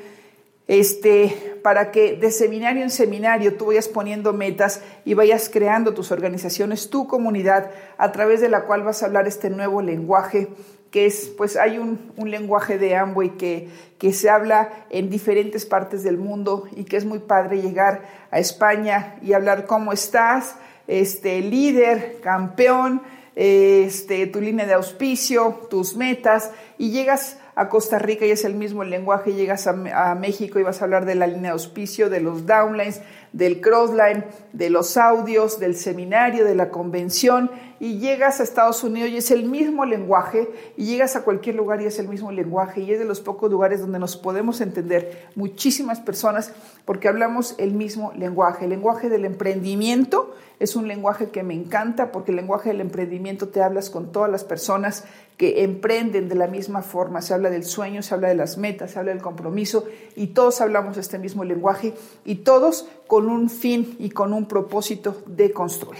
este, 0.66 1.58
para 1.62 1.90
que 1.90 2.16
de 2.16 2.30
seminario 2.30 2.82
en 2.82 2.90
seminario 2.90 3.56
tú 3.56 3.66
vayas 3.66 3.88
poniendo 3.88 4.32
metas 4.32 4.82
y 5.04 5.14
vayas 5.14 5.48
creando 5.48 5.92
tus 5.92 6.12
organizaciones, 6.12 6.88
tu 6.88 7.06
comunidad, 7.06 7.70
a 7.96 8.12
través 8.12 8.40
de 8.40 8.48
la 8.48 8.64
cual 8.64 8.82
vas 8.82 9.02
a 9.02 9.06
hablar 9.06 9.26
este 9.26 9.50
nuevo 9.50 9.82
lenguaje 9.82 10.48
que 10.90 11.06
es, 11.06 11.32
pues 11.36 11.56
hay 11.56 11.78
un, 11.78 12.12
lenguaje 12.16 12.78
de 12.78 12.96
Amway 12.96 13.30
que, 13.36 13.68
que 13.98 14.12
se 14.12 14.30
habla 14.30 14.86
en 14.90 15.10
diferentes 15.10 15.66
partes 15.66 16.02
del 16.02 16.18
mundo 16.18 16.68
y 16.74 16.84
que 16.84 16.96
es 16.96 17.04
muy 17.04 17.18
padre 17.18 17.60
llegar 17.60 18.02
a 18.30 18.38
España 18.38 19.16
y 19.22 19.32
hablar 19.32 19.66
cómo 19.66 19.92
estás, 19.92 20.56
este, 20.86 21.40
líder, 21.40 22.20
campeón, 22.22 23.02
este, 23.34 24.26
tu 24.26 24.40
línea 24.40 24.66
de 24.66 24.74
auspicio, 24.74 25.66
tus 25.70 25.96
metas, 25.96 26.50
y 26.76 26.90
llegas 26.90 27.38
a 27.54 27.68
Costa 27.68 27.98
Rica 27.98 28.24
y 28.26 28.30
es 28.30 28.44
el 28.44 28.54
mismo 28.54 28.82
lenguaje, 28.84 29.32
llegas 29.32 29.66
a, 29.66 30.10
a, 30.10 30.14
México 30.14 30.58
y 30.58 30.62
vas 30.62 30.80
a 30.80 30.84
hablar 30.84 31.04
de 31.04 31.14
la 31.14 31.26
línea 31.26 31.42
de 31.42 31.50
auspicio, 31.50 32.08
de 32.08 32.20
los 32.20 32.46
downlines, 32.46 33.00
del 33.32 33.60
crossline, 33.60 34.24
de 34.52 34.70
los 34.70 34.96
audios, 34.96 35.60
del 35.60 35.76
seminario, 35.76 36.44
de 36.44 36.54
la 36.54 36.70
convención, 36.70 37.50
y 37.80 37.98
llegas 37.98 38.40
a 38.40 38.42
Estados 38.42 38.82
Unidos 38.82 39.10
y 39.10 39.18
es 39.18 39.30
el 39.30 39.44
mismo 39.44 39.84
lenguaje, 39.84 40.48
y 40.76 40.86
llegas 40.86 41.14
a 41.16 41.22
cualquier 41.22 41.54
lugar 41.54 41.80
y 41.80 41.86
es 41.86 41.98
el 41.98 42.08
mismo 42.08 42.32
lenguaje, 42.32 42.80
y 42.80 42.92
es 42.92 42.98
de 42.98 43.04
los 43.04 43.20
pocos 43.20 43.50
lugares 43.50 43.80
donde 43.80 43.98
nos 43.98 44.16
podemos 44.16 44.60
entender 44.60 45.28
muchísimas 45.34 46.00
personas 46.00 46.52
porque 46.84 47.08
hablamos 47.08 47.54
el 47.58 47.72
mismo 47.72 48.12
lenguaje. 48.16 48.64
El 48.64 48.70
lenguaje 48.70 49.08
del 49.08 49.24
emprendimiento 49.24 50.34
es 50.58 50.74
un 50.74 50.88
lenguaje 50.88 51.30
que 51.30 51.42
me 51.42 51.54
encanta 51.54 52.10
porque 52.10 52.32
el 52.32 52.36
lenguaje 52.36 52.70
del 52.70 52.80
emprendimiento 52.80 53.48
te 53.48 53.62
hablas 53.62 53.90
con 53.90 54.10
todas 54.10 54.30
las 54.30 54.42
personas 54.42 55.04
que 55.36 55.62
emprenden 55.62 56.28
de 56.28 56.34
la 56.34 56.48
misma 56.48 56.82
forma. 56.82 57.22
Se 57.22 57.32
habla 57.32 57.48
del 57.48 57.64
sueño, 57.64 58.02
se 58.02 58.12
habla 58.12 58.28
de 58.28 58.34
las 58.34 58.58
metas, 58.58 58.90
se 58.90 58.98
habla 58.98 59.12
del 59.12 59.22
compromiso 59.22 59.84
y 60.16 60.28
todos 60.28 60.60
hablamos 60.60 60.96
este 60.96 61.18
mismo 61.18 61.44
lenguaje 61.44 61.94
y 62.24 62.36
todos 62.36 62.88
con 63.08 63.28
un 63.28 63.50
fin 63.50 63.96
y 63.98 64.10
con 64.10 64.32
un 64.32 64.46
propósito 64.46 65.22
de 65.26 65.50
construir. 65.50 65.98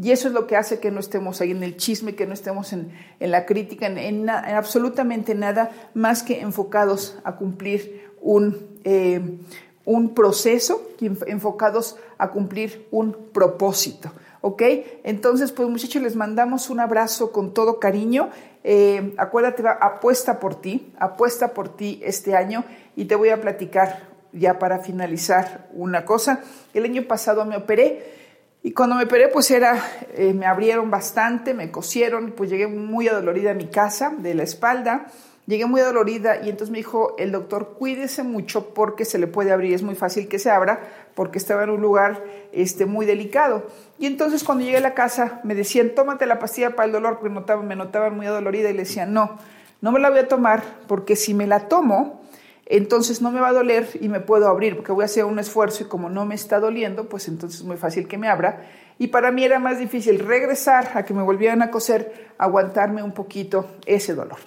Y 0.00 0.10
eso 0.10 0.28
es 0.28 0.34
lo 0.34 0.46
que 0.46 0.56
hace 0.56 0.80
que 0.80 0.90
no 0.90 1.00
estemos 1.00 1.40
ahí 1.40 1.50
en 1.50 1.62
el 1.62 1.76
chisme, 1.76 2.14
que 2.14 2.26
no 2.26 2.32
estemos 2.32 2.72
en, 2.72 2.92
la 3.20 3.44
crítica, 3.44 3.86
en, 3.86 4.30
absolutamente 4.30 5.34
nada 5.34 5.70
más 5.94 6.22
que 6.22 6.40
enfocados 6.40 7.18
a 7.22 7.36
cumplir 7.36 8.10
un, 8.20 8.80
eh, 8.84 9.38
un 9.84 10.14
proceso, 10.14 10.82
enfocados 11.00 11.96
a 12.18 12.30
cumplir 12.30 12.88
un 12.90 13.12
propósito. 13.32 14.10
¿Ok? 14.40 14.62
Entonces, 15.04 15.52
pues 15.52 15.68
muchachos, 15.68 16.02
les 16.02 16.16
mandamos 16.16 16.70
un 16.70 16.78
abrazo 16.78 17.32
con 17.32 17.54
todo 17.54 17.80
cariño. 17.80 18.30
Eh, 18.62 19.14
acuérdate, 19.16 19.62
apuesta 19.80 20.38
por 20.38 20.60
ti, 20.60 20.92
apuesta 20.98 21.54
por 21.54 21.74
ti 21.76 22.00
este 22.04 22.36
año 22.36 22.64
y 22.94 23.06
te 23.06 23.14
voy 23.14 23.30
a 23.30 23.40
platicar 23.40 24.13
ya 24.34 24.58
para 24.58 24.80
finalizar 24.80 25.68
una 25.72 26.04
cosa. 26.04 26.40
El 26.74 26.84
año 26.84 27.02
pasado 27.04 27.44
me 27.44 27.56
operé 27.56 28.14
y 28.66 28.72
cuando 28.72 28.96
me 28.96 29.04
operé, 29.04 29.28
pues 29.28 29.50
era, 29.50 29.78
eh, 30.14 30.32
me 30.32 30.46
abrieron 30.46 30.90
bastante, 30.90 31.52
me 31.52 31.70
cosieron, 31.70 32.32
pues 32.32 32.48
llegué 32.48 32.66
muy 32.66 33.08
adolorida 33.08 33.50
a 33.50 33.54
mi 33.54 33.66
casa 33.66 34.14
de 34.16 34.32
la 34.32 34.42
espalda, 34.42 35.04
llegué 35.44 35.66
muy 35.66 35.82
adolorida 35.82 36.38
y 36.42 36.48
entonces 36.48 36.70
me 36.70 36.78
dijo 36.78 37.14
el 37.18 37.30
doctor, 37.30 37.74
cuídese 37.78 38.22
mucho 38.22 38.72
porque 38.72 39.04
se 39.04 39.18
le 39.18 39.26
puede 39.26 39.52
abrir, 39.52 39.74
es 39.74 39.82
muy 39.82 39.94
fácil 39.94 40.28
que 40.28 40.38
se 40.38 40.50
abra 40.50 40.80
porque 41.14 41.36
estaba 41.36 41.64
en 41.64 41.68
un 41.68 41.82
lugar 41.82 42.24
este, 42.52 42.86
muy 42.86 43.04
delicado. 43.04 43.66
Y 43.98 44.06
entonces 44.06 44.42
cuando 44.42 44.64
llegué 44.64 44.78
a 44.78 44.80
la 44.80 44.94
casa 44.94 45.40
me 45.44 45.54
decían, 45.54 45.90
tómate 45.94 46.24
la 46.24 46.38
pastilla 46.38 46.70
para 46.70 46.86
el 46.86 46.92
dolor 46.92 47.18
porque 47.18 47.34
notaban, 47.34 47.68
me 47.68 47.76
notaban 47.76 48.16
muy 48.16 48.24
adolorida 48.24 48.70
y 48.70 48.72
le 48.72 48.84
decían, 48.84 49.12
no, 49.12 49.36
no 49.82 49.92
me 49.92 50.00
la 50.00 50.08
voy 50.08 50.20
a 50.20 50.28
tomar 50.28 50.62
porque 50.88 51.16
si 51.16 51.34
me 51.34 51.46
la 51.46 51.68
tomo, 51.68 52.23
entonces 52.66 53.20
no 53.20 53.30
me 53.30 53.40
va 53.40 53.48
a 53.48 53.52
doler 53.52 53.88
y 54.00 54.08
me 54.08 54.20
puedo 54.20 54.48
abrir 54.48 54.76
porque 54.76 54.92
voy 54.92 55.02
a 55.02 55.06
hacer 55.06 55.24
un 55.24 55.38
esfuerzo 55.38 55.84
y 55.84 55.86
como 55.86 56.08
no 56.08 56.24
me 56.24 56.34
está 56.34 56.60
doliendo, 56.60 57.08
pues 57.08 57.28
entonces 57.28 57.60
es 57.60 57.66
muy 57.66 57.76
fácil 57.76 58.08
que 58.08 58.18
me 58.18 58.28
abra. 58.28 58.66
Y 58.98 59.08
para 59.08 59.32
mí 59.32 59.44
era 59.44 59.58
más 59.58 59.78
difícil 59.78 60.20
regresar 60.20 60.92
a 60.94 61.04
que 61.04 61.14
me 61.14 61.22
volvieran 61.22 61.62
a 61.62 61.70
coser, 61.70 62.30
aguantarme 62.38 63.02
un 63.02 63.12
poquito 63.12 63.66
ese 63.86 64.14
dolor. 64.14 64.38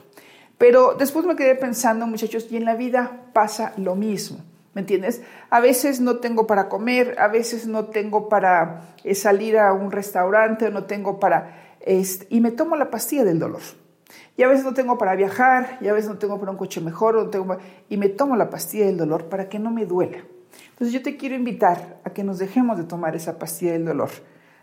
Pero 0.57 0.95
después 0.97 1.25
me 1.25 1.35
quedé 1.35 1.55
pensando, 1.55 2.07
muchachos, 2.07 2.47
y 2.49 2.57
en 2.57 2.65
la 2.65 2.75
vida 2.75 3.25
pasa 3.33 3.73
lo 3.77 3.95
mismo. 3.95 4.39
¿Me 4.73 4.81
entiendes? 4.81 5.21
A 5.49 5.59
veces 5.59 5.99
no 5.99 6.17
tengo 6.17 6.47
para 6.47 6.69
comer, 6.69 7.15
a 7.19 7.27
veces 7.27 7.67
no 7.67 7.85
tengo 7.85 8.29
para 8.29 8.95
eh, 9.03 9.15
salir 9.15 9.57
a 9.57 9.73
un 9.73 9.91
restaurante, 9.91 10.69
no 10.69 10.85
tengo 10.85 11.19
para... 11.19 11.75
Este, 11.79 12.27
y 12.29 12.41
me 12.41 12.51
tomo 12.51 12.75
la 12.75 12.89
pastilla 12.89 13.23
del 13.23 13.39
dolor. 13.39 13.61
Y 14.35 14.43
a 14.43 14.47
veces 14.47 14.63
no 14.63 14.73
tengo 14.73 14.97
para 14.97 15.15
viajar, 15.15 15.77
y 15.81 15.87
a 15.87 15.93
veces 15.93 16.09
no 16.09 16.17
tengo 16.17 16.39
para 16.39 16.51
un 16.51 16.57
coche 16.57 16.81
mejor, 16.81 17.15
no 17.15 17.29
tengo 17.29 17.57
y 17.89 17.97
me 17.97 18.09
tomo 18.09 18.35
la 18.35 18.49
pastilla 18.49 18.85
del 18.85 18.97
dolor 18.97 19.25
para 19.25 19.49
que 19.49 19.59
no 19.59 19.71
me 19.71 19.85
duela. 19.85 20.19
Entonces 20.69 20.93
yo 20.93 21.01
te 21.01 21.17
quiero 21.17 21.35
invitar 21.35 21.99
a 22.03 22.11
que 22.11 22.23
nos 22.23 22.37
dejemos 22.37 22.77
de 22.77 22.83
tomar 22.83 23.15
esa 23.15 23.39
pastilla 23.39 23.73
del 23.73 23.85
dolor. 23.85 24.09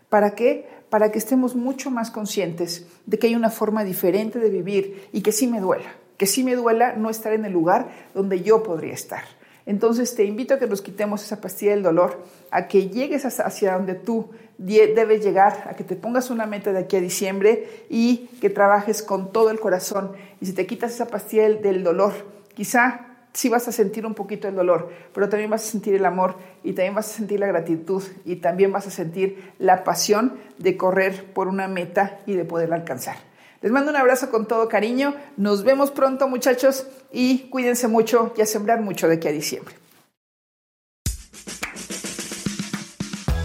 ¿Para 0.09 0.31
qué? 0.31 0.67
Para 0.89 1.11
que 1.11 1.17
estemos 1.17 1.55
mucho 1.55 1.91
más 1.91 2.09
conscientes 2.11 2.87
de 3.05 3.19
que 3.19 3.27
hay 3.27 3.35
una 3.35 3.49
forma 3.49 3.83
diferente 3.83 4.39
de 4.39 4.49
vivir 4.49 5.09
y 5.11 5.21
que 5.21 5.31
sí 5.31 5.47
me 5.47 5.59
duela, 5.59 5.95
que 6.17 6.25
sí 6.25 6.43
me 6.43 6.55
duela 6.55 6.93
no 6.93 7.09
estar 7.09 7.33
en 7.33 7.43
el 7.43 7.51
lugar 7.51 7.89
donde 8.13 8.41
yo 8.41 8.63
podría 8.63 8.93
estar. 8.93 9.23
Entonces 9.65 10.15
te 10.15 10.23
invito 10.23 10.53
a 10.53 10.59
que 10.59 10.67
nos 10.67 10.81
quitemos 10.81 11.23
esa 11.23 11.41
pastilla 11.41 11.71
del 11.71 11.83
dolor, 11.83 12.23
a 12.51 12.67
que 12.67 12.87
llegues 12.87 13.25
hacia 13.25 13.73
donde 13.73 13.95
tú 13.95 14.29
debes 14.57 15.23
llegar, 15.23 15.67
a 15.69 15.75
que 15.75 15.83
te 15.83 15.95
pongas 15.95 16.29
una 16.29 16.45
meta 16.45 16.71
de 16.71 16.79
aquí 16.79 16.95
a 16.95 17.01
diciembre 17.01 17.85
y 17.89 18.29
que 18.41 18.49
trabajes 18.49 19.03
con 19.03 19.31
todo 19.31 19.49
el 19.49 19.59
corazón. 19.59 20.13
Y 20.41 20.45
si 20.45 20.53
te 20.53 20.65
quitas 20.65 20.93
esa 20.93 21.07
pastilla 21.07 21.49
del 21.49 21.83
dolor, 21.83 22.13
quizá 22.53 23.15
sí 23.33 23.49
vas 23.49 23.67
a 23.67 23.71
sentir 23.71 24.05
un 24.05 24.13
poquito 24.13 24.47
el 24.47 24.55
dolor, 24.55 24.89
pero 25.13 25.27
también 25.27 25.49
vas 25.49 25.67
a 25.67 25.71
sentir 25.71 25.93
el 25.93 26.05
amor 26.05 26.35
y 26.63 26.71
también 26.71 26.95
vas 26.95 27.09
a 27.11 27.17
sentir 27.17 27.39
la 27.39 27.47
gratitud 27.47 28.01
y 28.23 28.37
también 28.37 28.71
vas 28.71 28.87
a 28.87 28.91
sentir 28.91 29.53
la 29.59 29.83
pasión 29.83 30.39
de 30.57 30.77
correr 30.77 31.25
por 31.33 31.49
una 31.49 31.67
meta 31.67 32.19
y 32.25 32.33
de 32.33 32.45
poderla 32.45 32.77
alcanzar. 32.77 33.17
Les 33.61 33.71
mando 33.71 33.91
un 33.91 33.97
abrazo 33.97 34.29
con 34.29 34.47
todo 34.47 34.69
cariño. 34.69 35.15
Nos 35.37 35.63
vemos 35.63 35.91
pronto, 35.91 36.27
muchachos, 36.27 36.87
y 37.11 37.49
cuídense 37.49 37.87
mucho 37.87 38.33
y 38.37 38.41
a 38.41 38.45
sembrar 38.45 38.81
mucho 38.81 39.07
de 39.07 39.15
aquí 39.15 39.27
a 39.27 39.31
diciembre. 39.31 39.84